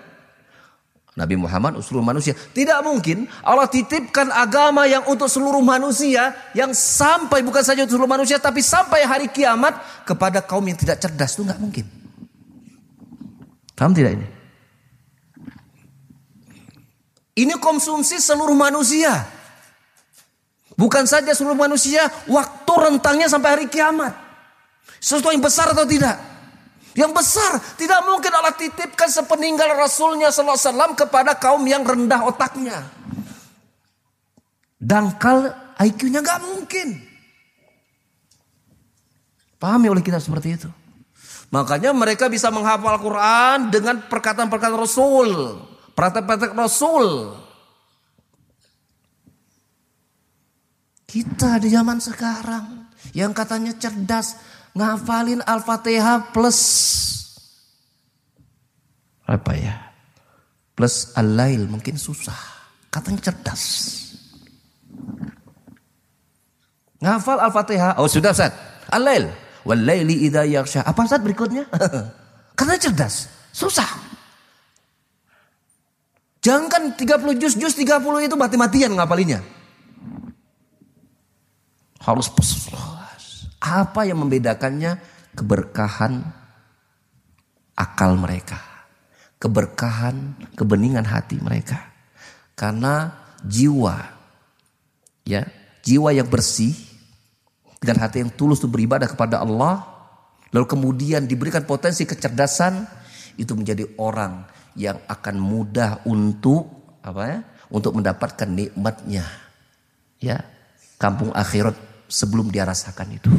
Nabi 1.19 1.35
Muhammad 1.35 1.75
seluruh 1.83 2.07
manusia. 2.07 2.33
Tidak 2.33 2.81
mungkin 2.87 3.27
Allah 3.43 3.67
titipkan 3.67 4.31
agama 4.31 4.87
yang 4.87 5.05
untuk 5.11 5.27
seluruh 5.27 5.61
manusia 5.61 6.33
yang 6.55 6.71
sampai 6.71 7.43
bukan 7.43 7.61
saja 7.61 7.83
untuk 7.83 7.99
seluruh 7.99 8.09
manusia 8.15 8.39
tapi 8.39 8.63
sampai 8.63 9.03
hari 9.03 9.27
kiamat 9.27 10.07
kepada 10.07 10.39
kaum 10.41 10.63
yang 10.63 10.79
tidak 10.79 11.03
cerdas 11.03 11.35
itu 11.35 11.43
nggak 11.43 11.61
mungkin. 11.61 11.85
Paham 13.75 13.93
tidak 13.93 14.17
ini? 14.17 14.40
Ini 17.41 17.57
konsumsi 17.57 18.21
seluruh 18.21 18.53
manusia. 18.53 19.25
Bukan 20.77 21.09
saja 21.09 21.33
seluruh 21.33 21.57
manusia, 21.57 22.05
waktu 22.29 22.73
rentangnya 22.77 23.29
sampai 23.33 23.49
hari 23.57 23.67
kiamat. 23.69 24.13
Sesuatu 25.01 25.33
yang 25.33 25.41
besar 25.41 25.73
atau 25.73 25.89
tidak? 25.89 26.21
Yang 26.93 27.13
besar. 27.17 27.53
Tidak 27.81 28.01
mungkin 28.05 28.33
Allah 28.33 28.53
titipkan 28.53 29.09
sepeninggal 29.09 29.73
Rasulnya 29.77 30.29
SAW 30.29 30.93
kepada 30.93 31.37
kaum 31.41 31.65
yang 31.65 31.81
rendah 31.81 32.29
otaknya. 32.29 32.85
Dangkal 34.77 35.53
IQ-nya 35.81 36.21
nggak 36.21 36.41
mungkin. 36.45 36.89
Pahami 39.61 39.93
oleh 39.93 40.05
kita 40.05 40.21
seperti 40.21 40.57
itu. 40.57 40.69
Makanya 41.53 41.93
mereka 41.93 42.29
bisa 42.29 42.49
menghafal 42.49 42.97
Quran 43.01 43.69
dengan 43.69 44.01
perkataan-perkataan 44.09 44.81
Rasul. 44.81 45.61
Perkataan-perkataan 46.01 46.57
Rasul. 46.57 47.37
Kita 51.05 51.61
di 51.61 51.69
zaman 51.69 52.01
sekarang 52.01 52.89
yang 53.13 53.37
katanya 53.37 53.77
cerdas 53.77 54.41
ngafalin 54.73 55.45
Al-Fatihah 55.45 56.33
plus 56.33 56.61
apa 59.29 59.53
ya? 59.53 59.77
Plus 60.73 61.13
Al-Lail 61.21 61.69
mungkin 61.69 62.01
susah. 62.01 62.49
Katanya 62.89 63.29
cerdas. 63.29 63.63
Ngafal 67.05 67.45
Al-Fatihah. 67.45 68.01
Oh 68.01 68.09
sudah 68.09 68.33
Ustaz. 68.33 68.57
Al-Lail. 68.89 69.29
Wal-laili 69.69 70.25
idza 70.25 70.49
yaghsha. 70.49 70.81
Apa 70.81 71.05
Ustaz 71.05 71.21
berikutnya? 71.21 71.69
Katanya 72.57 72.89
cerdas. 72.89 73.29
Susah. 73.53 74.10
Jangan 76.41 76.97
30 76.97 77.37
juz, 77.37 77.55
juz 77.57 77.77
30 77.77 78.25
itu 78.25 78.37
mati-matian 78.37 78.97
ngapalinya. 78.97 79.45
Harus 82.01 82.33
pesulah. 82.33 83.13
Apa 83.61 84.09
yang 84.09 84.25
membedakannya? 84.25 84.97
Keberkahan 85.37 86.25
akal 87.77 88.17
mereka. 88.17 88.57
Keberkahan, 89.37 90.37
kebeningan 90.57 91.05
hati 91.05 91.37
mereka. 91.45 91.93
Karena 92.57 93.13
jiwa, 93.45 93.97
ya, 95.25 95.45
jiwa 95.81 96.13
yang 96.13 96.29
bersih 96.29 96.77
dengan 97.81 98.05
hati 98.05 98.21
yang 98.21 98.33
tulus 98.33 98.61
untuk 98.61 98.77
beribadah 98.77 99.09
kepada 99.09 99.41
Allah, 99.41 99.81
lalu 100.53 100.67
kemudian 100.69 101.25
diberikan 101.25 101.65
potensi 101.65 102.05
kecerdasan, 102.05 102.85
itu 103.41 103.57
menjadi 103.57 103.89
orang 103.97 104.45
yang 104.81 104.97
akan 105.05 105.37
mudah 105.37 106.01
untuk 106.09 106.97
apa 107.05 107.23
ya? 107.29 107.39
Untuk 107.69 107.93
mendapatkan 108.01 108.49
nikmatnya. 108.49 109.29
Ya, 110.17 110.43
kampung 110.97 111.31
akhirat 111.37 111.77
sebelum 112.09 112.49
dia 112.49 112.65
rasakan 112.65 113.09
itu. 113.15 113.31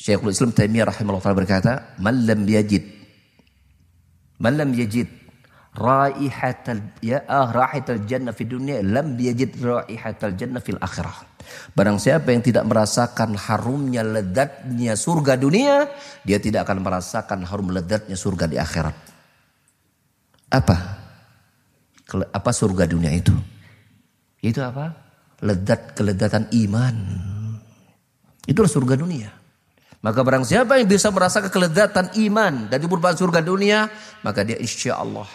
Syekhul 0.00 0.32
Islam 0.32 0.50
Taimiyah 0.50 0.88
rahimahullah 0.90 1.22
taala 1.22 1.38
berkata, 1.38 1.72
"Man 2.00 2.24
lam 2.24 2.48
yajid 2.48 2.98
man 4.40 4.56
lam 4.56 4.72
yajid 4.72 5.12
raihatal 5.76 6.80
ya 7.04 7.20
ah 7.28 7.52
raihatal 7.52 8.00
jannah 8.08 8.32
fi 8.32 8.48
dunia 8.48 8.80
lam 8.80 9.20
yajid 9.20 9.60
raihatal 9.60 10.34
jannah 10.34 10.64
fil 10.64 10.80
akhirah." 10.80 11.29
Barang 11.72 11.96
siapa 11.96 12.32
yang 12.34 12.42
tidak 12.44 12.64
merasakan 12.66 13.36
harumnya 13.36 14.04
lezatnya 14.04 14.94
surga 14.96 15.36
dunia, 15.40 15.88
dia 16.26 16.38
tidak 16.40 16.68
akan 16.68 16.84
merasakan 16.84 17.46
harum 17.46 17.72
lezatnya 17.72 18.16
surga 18.16 18.44
di 18.50 18.56
akhirat. 18.60 18.96
Apa? 20.50 20.76
Apa 22.34 22.50
surga 22.50 22.90
dunia 22.90 23.14
itu? 23.14 23.32
Itu 24.42 24.64
apa? 24.64 25.10
lezat 25.40 25.96
kelezatan 25.96 26.52
iman. 26.52 26.96
Itulah 28.44 28.68
surga 28.68 28.94
dunia. 28.96 29.32
Maka 30.00 30.24
barang 30.24 30.48
siapa 30.48 30.80
yang 30.80 30.88
bisa 30.88 31.12
merasakan 31.12 31.52
kelezatan 31.52 32.12
iman 32.28 32.72
dan 32.72 32.80
merupakan 32.80 33.16
surga 33.16 33.40
dunia, 33.44 33.88
maka 34.24 34.40
dia 34.44 34.56
insya 34.56 34.96
Allah 34.96 35.28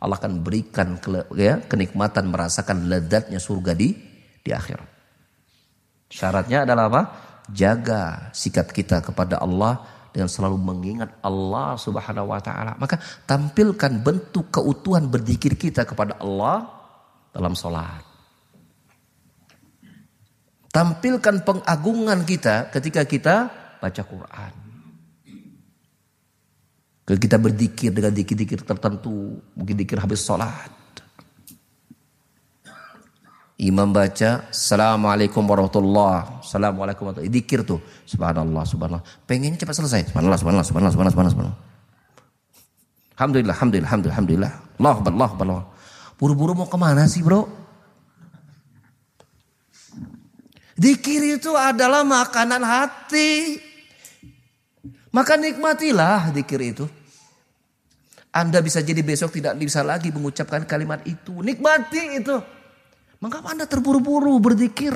Allah 0.00 0.16
akan 0.16 0.40
berikan 0.40 0.96
ya, 1.36 1.60
kenikmatan 1.64 2.28
merasakan 2.28 2.88
lezatnya 2.88 3.40
surga 3.40 3.72
di 3.76 3.92
di 4.40 4.50
akhirat. 4.52 4.95
Syaratnya 6.06 6.62
adalah 6.62 6.86
apa? 6.90 7.02
Jaga 7.50 8.30
sikap 8.34 8.70
kita 8.74 9.02
kepada 9.02 9.38
Allah 9.42 9.82
dengan 10.10 10.32
selalu 10.32 10.56
mengingat 10.56 11.12
Allah 11.20 11.76
Subhanahu 11.76 12.32
wa 12.32 12.40
taala. 12.40 12.72
Maka 12.80 12.96
tampilkan 13.28 14.00
bentuk 14.00 14.48
keutuhan 14.48 15.06
berzikir 15.06 15.54
kita 15.54 15.84
kepada 15.84 16.18
Allah 16.22 16.66
dalam 17.30 17.52
sholat. 17.52 18.02
Tampilkan 20.72 21.40
pengagungan 21.40 22.24
kita 22.28 22.68
ketika 22.68 23.04
kita 23.08 23.34
baca 23.80 24.02
Quran. 24.04 24.52
Ketika 27.06 27.22
kita 27.22 27.36
berzikir 27.38 27.90
dengan 27.94 28.12
dikir-dikir 28.12 28.60
tertentu, 28.66 29.40
mungkin 29.54 29.76
dikir 29.78 30.02
habis 30.02 30.26
sholat. 30.26 30.75
Imam 33.56 33.88
baca 33.88 34.44
Assalamualaikum 34.52 35.40
warahmatullah. 35.40 36.44
Assalamualaikum 36.44 37.08
warahmatullah. 37.08 37.32
Dikir 37.32 37.64
tuh 37.64 37.80
Subhanallah 38.04 38.68
Subhanallah. 38.68 39.04
Pengennya 39.24 39.56
cepat 39.56 39.80
selesai. 39.80 40.12
Subhanallah 40.12 40.36
Subhanallah 40.36 40.66
Subhanallah 40.68 40.92
Subhanallah, 40.92 41.32
subhanallah. 41.32 41.58
Alhamdulillah 43.16 43.54
Alhamdulillah 43.56 43.88
Alhamdulillah 43.88 44.52
Allah 44.76 44.96
Allah 45.08 45.30
Allah 45.40 45.64
Buru-buru 46.20 46.52
mau 46.52 46.68
ke 46.68 46.76
mana 46.76 47.08
sih 47.08 47.24
bro? 47.24 47.48
Dikir 50.76 51.40
itu 51.40 51.56
adalah 51.56 52.04
makanan 52.04 52.60
hati. 52.60 53.56
Maka 55.08 55.40
nikmatilah 55.40 56.28
dikir 56.36 56.60
itu. 56.60 56.84
Anda 58.28 58.60
bisa 58.60 58.84
jadi 58.84 59.00
besok 59.00 59.32
tidak 59.32 59.56
bisa 59.56 59.80
lagi 59.80 60.12
mengucapkan 60.12 60.68
kalimat 60.68 61.00
itu. 61.08 61.40
Nikmati 61.40 62.20
itu 62.20 62.36
Mengapa 63.20 63.52
Anda 63.52 63.64
terburu-buru 63.64 64.36
berzikir? 64.40 64.92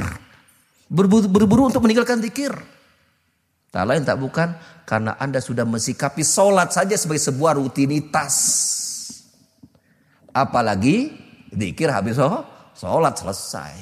Berburu-buru 0.91 1.71
untuk 1.71 1.87
meninggalkan 1.87 2.21
zikir. 2.21 2.53
Tak 3.71 3.85
lain 3.87 4.03
tak 4.03 4.19
bukan 4.19 4.51
karena 4.83 5.15
Anda 5.15 5.39
sudah 5.39 5.63
mensikapi 5.63 6.27
sholat 6.27 6.75
saja 6.75 6.99
sebagai 6.99 7.23
sebuah 7.23 7.55
rutinitas. 7.55 8.35
Apalagi 10.35 11.15
zikir 11.55 11.87
habis 11.95 12.19
oh, 12.19 12.43
sholat 12.75 13.15
selesai. 13.15 13.79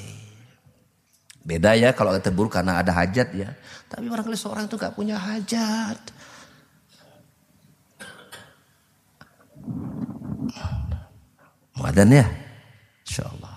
Beda 1.41 1.73
ya 1.73 1.97
kalau 1.97 2.13
terburu 2.21 2.45
karena 2.45 2.77
ada 2.77 2.93
hajat 2.93 3.33
ya. 3.33 3.49
Tapi 3.89 4.05
barangkali 4.05 4.37
seorang 4.37 4.69
itu 4.69 4.77
gak 4.77 4.93
punya 4.93 5.17
hajat. 5.17 5.97
Muadan 11.73 12.13
ya? 12.13 12.25
Insya 13.01 13.25
Allah. 13.25 13.48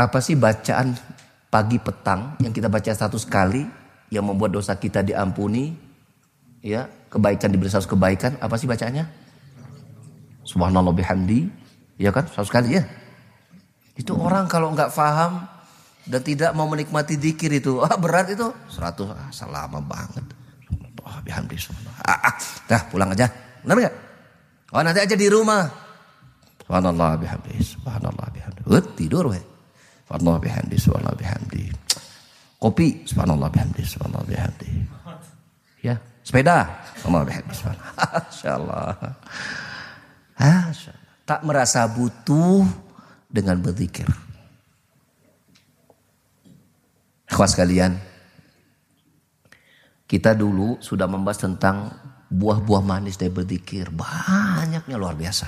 Apa 0.00 0.24
sih 0.24 0.32
bacaan 0.32 0.96
pagi 1.52 1.76
petang 1.76 2.40
yang 2.40 2.56
kita 2.56 2.72
baca 2.72 2.88
satu 2.88 3.20
kali 3.20 3.68
yang 4.08 4.24
membuat 4.24 4.56
dosa 4.56 4.72
kita 4.80 5.04
diampuni? 5.04 5.76
Ya, 6.64 6.88
kebaikan 7.12 7.52
diberi 7.52 7.68
satu 7.68 7.92
kebaikan. 7.92 8.40
Apa 8.40 8.56
sih 8.56 8.64
bacaannya? 8.64 9.04
Subhanallah 10.48 10.96
bihamdi. 10.96 11.52
Ya 12.00 12.16
kan? 12.16 12.24
Satu 12.32 12.48
kali 12.48 12.80
ya. 12.80 12.88
Itu 13.92 14.16
orang 14.16 14.48
kalau 14.48 14.72
nggak 14.72 14.88
paham 14.96 15.44
dan 16.08 16.24
tidak 16.24 16.56
mau 16.56 16.64
menikmati 16.64 17.20
dikir 17.20 17.52
itu, 17.60 17.84
ah 17.84 17.92
berat 18.00 18.32
itu. 18.32 18.48
Seratus, 18.72 19.12
ah, 19.12 19.28
selama 19.28 19.84
banget. 19.84 20.24
Oh, 21.04 21.20
bihamdi 21.20 21.60
subhanallah. 21.60 22.08
Ah, 22.08 22.32
ah, 22.32 22.34
dah 22.64 22.82
pulang 22.88 23.12
aja. 23.12 23.28
Benar 23.60 23.76
nggak? 23.84 23.94
Oh 24.72 24.80
nanti 24.80 25.04
aja 25.04 25.12
di 25.12 25.28
rumah. 25.28 25.68
Subhanallah 26.64 27.20
bihamdi, 27.20 27.52
subhanallah 27.60 28.26
bihamdi. 28.32 28.64
Tidur 28.96 29.28
weh. 29.28 29.49
Subhanallah 30.10 30.42
bihamdi, 30.42 30.74
subhanallah 30.74 31.14
bihamdi. 31.22 31.64
Kopi, 32.58 33.06
subhanallah 33.06 33.46
bihamdi, 33.46 33.82
subhanallah 33.86 34.26
bihamdi. 34.26 34.70
Ya, 35.86 36.02
sepeda, 36.26 36.66
subhanallah 36.98 37.30
bihamdi, 37.30 37.54
subhanallah. 37.54 37.94
Masyaallah. 38.26 38.90
Tak 41.22 41.46
merasa 41.46 41.86
butuh 41.86 42.66
dengan 43.30 43.62
berzikir. 43.62 44.10
Akhwas 47.30 47.54
sekalian, 47.54 47.94
kita 50.10 50.34
dulu 50.34 50.82
sudah 50.82 51.06
membahas 51.06 51.46
tentang 51.46 51.94
buah-buah 52.26 52.82
manis 52.82 53.14
dari 53.14 53.30
berzikir. 53.30 53.94
Banyaknya 53.94 54.98
luar 54.98 55.14
biasa. 55.14 55.46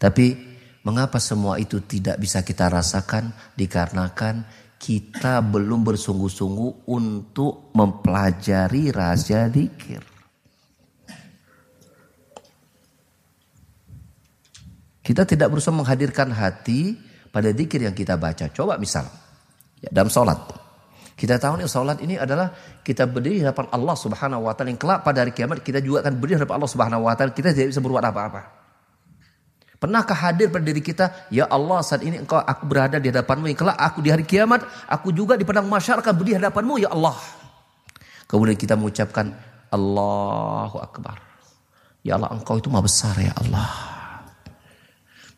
Tapi 0.00 0.56
Mengapa 0.86 1.18
semua 1.18 1.58
itu 1.58 1.82
tidak 1.82 2.22
bisa 2.22 2.46
kita 2.46 2.70
rasakan? 2.70 3.34
Dikarenakan 3.58 4.46
kita 4.78 5.42
belum 5.42 5.82
bersungguh-sungguh 5.82 6.86
untuk 6.86 7.74
mempelajari 7.74 8.94
rahasia 8.94 9.50
dikir. 9.50 10.00
Kita 15.02 15.24
tidak 15.24 15.48
berusaha 15.50 15.74
menghadirkan 15.74 16.30
hati 16.30 16.94
pada 17.32 17.50
dikir 17.50 17.82
yang 17.82 17.96
kita 17.96 18.14
baca. 18.20 18.52
Coba 18.52 18.78
misal, 18.78 19.08
ya, 19.82 19.90
dalam 19.90 20.12
sholat. 20.12 20.36
Kita 21.18 21.34
tahu 21.40 21.58
nih 21.58 21.66
sholat 21.66 21.98
ini 21.98 22.14
adalah 22.14 22.54
kita 22.86 23.10
berdiri 23.10 23.40
di 23.40 23.42
hadapan 23.42 23.66
Allah 23.74 23.96
subhanahu 23.98 24.46
wa 24.46 24.54
ta'ala. 24.54 24.70
Yang 24.70 24.80
kelak 24.86 25.02
pada 25.02 25.26
hari 25.26 25.34
kiamat 25.34 25.64
kita 25.66 25.82
juga 25.82 26.06
akan 26.06 26.22
berdiri 26.22 26.38
di 26.38 26.40
hadapan 26.44 26.54
Allah 26.62 26.70
subhanahu 26.70 27.02
wa 27.08 27.14
ta'ala. 27.18 27.34
Kita 27.34 27.50
tidak 27.50 27.74
bisa 27.74 27.80
berbuat 27.82 28.04
apa-apa. 28.04 28.57
Pernahkah 29.78 30.18
hadir 30.18 30.50
pada 30.50 30.66
diri 30.66 30.82
kita, 30.82 31.30
ya 31.30 31.46
Allah 31.46 31.78
saat 31.86 32.02
ini 32.02 32.18
engkau 32.18 32.34
aku 32.34 32.66
berada 32.66 32.98
di 32.98 33.14
hadapanmu, 33.14 33.46
kelak 33.54 33.78
aku 33.78 34.02
di 34.02 34.10
hari 34.10 34.26
kiamat, 34.26 34.66
aku 34.90 35.14
juga 35.14 35.38
di 35.38 35.46
padang 35.46 35.70
masyarakat 35.70 36.10
berdiri 36.18 36.34
di 36.34 36.38
hadapanmu, 36.42 36.82
ya 36.82 36.90
Allah. 36.90 37.14
Kemudian 38.26 38.58
kita 38.58 38.74
mengucapkan 38.74 39.30
Allahu 39.70 40.82
Akbar. 40.82 41.22
Ya 42.02 42.18
Allah 42.18 42.34
engkau 42.34 42.58
itu 42.58 42.66
maha 42.66 42.90
besar 42.90 43.14
ya 43.22 43.30
Allah. 43.38 43.70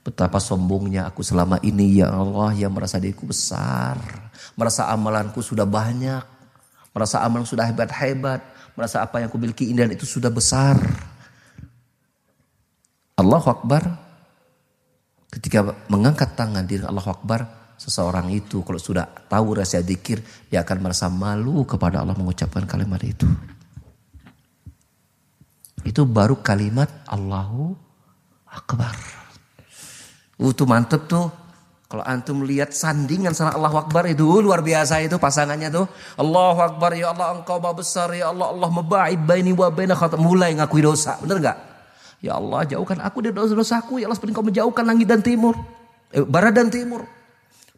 Betapa 0.00 0.40
sombongnya 0.40 1.04
aku 1.04 1.20
selama 1.20 1.60
ini 1.60 2.00
ya 2.00 2.08
Allah 2.08 2.56
yang 2.56 2.72
merasa 2.72 2.96
diriku 2.96 3.28
besar. 3.28 4.00
Merasa 4.56 4.88
amalanku 4.88 5.44
sudah 5.44 5.68
banyak. 5.68 6.24
Merasa 6.96 7.20
amalan 7.20 7.44
sudah 7.44 7.68
hebat-hebat. 7.68 8.40
Merasa 8.72 9.04
apa 9.04 9.20
yang 9.20 9.28
aku 9.28 9.36
miliki 9.36 9.68
indah 9.68 9.84
itu 9.92 10.08
sudah 10.08 10.32
besar. 10.32 10.80
Allahu 13.20 13.52
Akbar 13.52 14.09
Ketika 15.30 15.86
mengangkat 15.86 16.34
tangan 16.34 16.66
di 16.66 16.82
Allah 16.82 17.06
Akbar, 17.06 17.74
seseorang 17.78 18.34
itu 18.34 18.66
kalau 18.66 18.82
sudah 18.82 19.06
tahu 19.30 19.62
rahasia 19.62 19.78
dikir, 19.78 20.18
dia 20.50 20.66
akan 20.66 20.82
merasa 20.82 21.06
malu 21.06 21.62
kepada 21.62 22.02
Allah 22.02 22.18
mengucapkan 22.18 22.66
kalimat 22.66 22.98
itu. 23.06 23.30
Itu 25.86 26.04
baru 26.04 26.42
kalimat 26.42 26.90
Allahu 27.08 27.72
Akbar. 28.50 28.92
Uh, 30.36 30.50
itu 30.50 30.66
mantep 30.66 31.06
tuh. 31.06 31.30
Kalau 31.90 32.06
antum 32.06 32.46
lihat 32.46 32.70
sandingan 32.70 33.34
sama 33.34 33.50
Allahu 33.54 33.86
Akbar 33.86 34.06
itu 34.06 34.22
uh, 34.22 34.38
luar 34.42 34.62
biasa 34.66 35.02
itu 35.02 35.16
pasangannya 35.16 35.70
tuh. 35.70 35.86
Allahu 36.18 36.60
Akbar 36.62 36.94
ya 36.98 37.14
Allah 37.14 37.38
engkau 37.38 37.62
besar 37.74 38.10
ya 38.14 38.34
Allah 38.34 38.50
Allah 38.50 38.70
mebaid 38.70 39.22
baini 39.22 39.54
wa 39.54 39.70
baina 39.70 39.94
mulai 40.18 40.58
ngakui 40.58 40.82
dosa. 40.82 41.18
Bener 41.22 41.38
nggak? 41.38 41.69
Ya 42.20 42.36
Allah 42.36 42.68
jauhkan 42.68 43.00
aku 43.00 43.24
dari 43.24 43.32
dosa-dosaku. 43.32 44.00
Ya 44.00 44.08
Allah 44.08 44.16
seperti 44.16 44.36
kau 44.36 44.44
menjauhkan 44.44 44.84
langit 44.84 45.08
dan 45.08 45.24
timur. 45.24 45.56
Eh, 46.12 46.24
barat 46.24 46.52
dan 46.52 46.68
timur. 46.68 47.08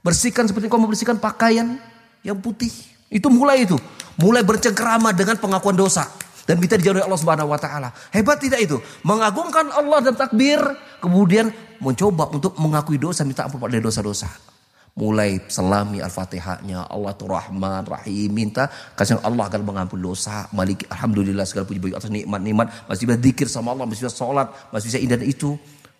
Bersihkan 0.02 0.50
seperti 0.50 0.66
kau 0.66 0.82
membersihkan 0.82 1.22
pakaian 1.22 1.78
yang 2.26 2.38
putih. 2.42 2.70
Itu 3.06 3.30
mulai 3.30 3.62
itu. 3.62 3.78
Mulai 4.18 4.42
bercengkerama 4.42 5.14
dengan 5.14 5.38
pengakuan 5.38 5.78
dosa. 5.78 6.10
Dan 6.42 6.58
minta 6.58 6.74
dijauhi 6.74 7.06
Allah 7.06 7.20
subhanahu 7.22 7.54
wa 7.54 7.58
ta'ala. 7.58 7.94
Hebat 8.10 8.42
tidak 8.42 8.58
itu? 8.58 8.82
Mengagungkan 9.06 9.70
Allah 9.70 10.02
dan 10.02 10.18
takbir. 10.18 10.58
Kemudian 10.98 11.54
mencoba 11.78 12.34
untuk 12.34 12.58
mengakui 12.58 12.98
dosa. 12.98 13.22
Minta 13.22 13.46
ampun 13.46 13.62
pada 13.62 13.78
dosa-dosa 13.78 14.51
mulai 14.92 15.40
selami 15.48 16.04
al-fatihahnya. 16.04 16.88
Allah 16.88 17.12
tu 17.16 17.24
rahman 17.24 17.84
rahim 17.88 18.28
minta 18.28 18.68
kasih 18.92 19.20
Allah 19.24 19.48
akan 19.48 19.62
mengampun 19.64 20.00
dosa. 20.00 20.48
Malik 20.52 20.84
alhamdulillah 20.92 21.48
segala 21.48 21.64
puji 21.64 21.80
bagi 21.80 21.96
atas 21.96 22.12
nikmat-nikmat. 22.12 22.88
Masih 22.88 23.08
bisa 23.08 23.18
zikir 23.20 23.46
sama 23.48 23.72
Allah 23.72 23.88
masih 23.88 24.04
bisa 24.04 24.12
sholat 24.12 24.48
masih 24.68 24.92
bisa 24.92 24.98
indah 25.00 25.20
itu. 25.24 25.56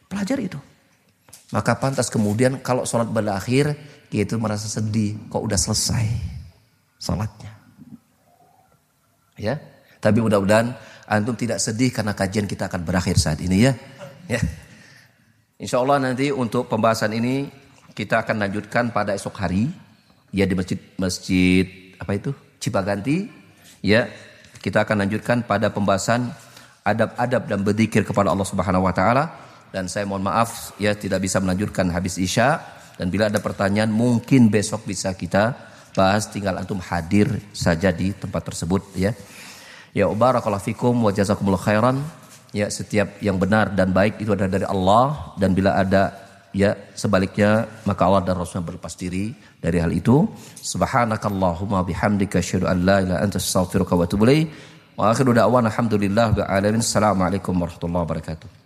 Pelajari 0.09 0.53
itu. 0.53 0.61
Maka 1.53 1.77
pantas 1.77 2.09
kemudian 2.13 2.61
kalau 2.61 2.85
sholat 2.85 3.09
berakhir 3.09 3.77
dia 4.13 4.29
itu 4.29 4.37
merasa 4.37 4.69
sedih. 4.69 5.17
Kok 5.33 5.41
udah 5.41 5.57
selesai 5.57 6.07
sholatnya? 7.01 7.53
Ya? 9.41 9.57
Tapi 10.03 10.21
mudah-mudahan 10.21 10.77
antum 11.09 11.33
tidak 11.33 11.65
sedih 11.65 11.89
karena 11.89 12.13
kajian 12.13 12.45
kita 12.45 12.69
akan 12.69 12.85
berakhir 12.85 13.17
saat 13.17 13.41
ini 13.41 13.69
ya. 13.69 13.73
Ya. 14.29 14.41
Insya 15.63 15.79
Allah 15.79 16.03
nanti 16.03 16.29
untuk 16.35 16.67
pembahasan 16.67 17.15
ini 17.15 17.62
kita 17.93 18.25
akan 18.25 18.41
lanjutkan 18.49 18.91
pada 18.91 19.13
esok 19.13 19.37
hari. 19.37 19.69
Ya 20.33 20.49
di 20.49 20.57
masjid 20.57 20.81
masjid 20.97 21.69
apa 22.01 22.17
itu? 22.17 22.33
Cipaganti. 22.57 23.29
Ya 23.85 24.09
kita 24.65 24.85
akan 24.89 25.05
lanjutkan 25.05 25.45
pada 25.45 25.69
pembahasan 25.69 26.33
adab-adab 26.83 27.51
dan 27.51 27.61
berzikir 27.61 28.03
kepada 28.03 28.33
Allah 28.33 28.49
Subhanahu 28.49 28.89
wa 28.89 28.95
taala. 28.97 29.29
Dan 29.73 29.89
saya 29.89 30.05
mohon 30.05 30.25
maaf 30.25 30.77
ya 30.77 30.93
tidak 30.97 31.25
bisa 31.25 31.41
melanjutkan 31.41 31.89
habis 31.93 32.17
Isya. 32.17 32.61
Dan 32.97 33.09
bila 33.09 33.29
ada 33.29 33.41
pertanyaan 33.41 33.93
mungkin 33.93 34.49
besok 34.49 34.89
bisa 34.89 35.13
kita 35.13 35.57
bahas. 35.93 36.29
Tinggal 36.33 36.61
antum 36.61 36.81
hadir 36.81 37.29
saja 37.53 37.93
di 37.93 38.17
tempat 38.17 38.53
tersebut 38.53 38.85
ya. 38.97 39.13
Ya 39.93 40.09
barakallahu 40.09 40.65
fikum 40.65 40.97
wa 41.05 41.13
jazakumullah 41.13 41.61
khairan. 41.61 42.01
Ya 42.53 42.69
setiap 42.69 43.17
yang 43.25 43.41
benar 43.41 43.73
dan 43.73 43.93
baik 43.93 44.21
itu 44.21 44.33
adalah 44.33 44.53
dari 44.53 44.65
Allah. 44.69 45.37
Dan 45.37 45.53
bila 45.53 45.77
ada 45.77 46.22
ya 46.53 46.77
sebaliknya 46.95 47.67
maka 47.89 48.07
Allah 48.07 48.23
dan 48.23 48.37
Rasulnya 48.39 48.65
berlepas 48.69 48.95
diri 48.95 49.35
dari 49.59 49.79
hal 49.83 49.91
itu. 49.91 50.29
Subhanakallahumma 50.61 51.83
bihamdika 51.83 52.39
asyhadu 52.39 52.69
an 52.69 52.79
la 52.89 52.97
ilaha 53.05 53.21
anta 53.25 53.39
astaghfiruka 53.43 53.99
wa 53.99 54.05
atubu 54.07 54.25
ilaik. 54.29 54.49
Wa 54.97 55.11
akhiru 55.13 55.33
da'wana 55.33 55.73
alhamdulillah 55.73 56.37
alamin. 56.47 56.85
Assalamualaikum 56.85 57.57
warahmatullahi 57.57 58.05
wabarakatuh. 58.05 58.62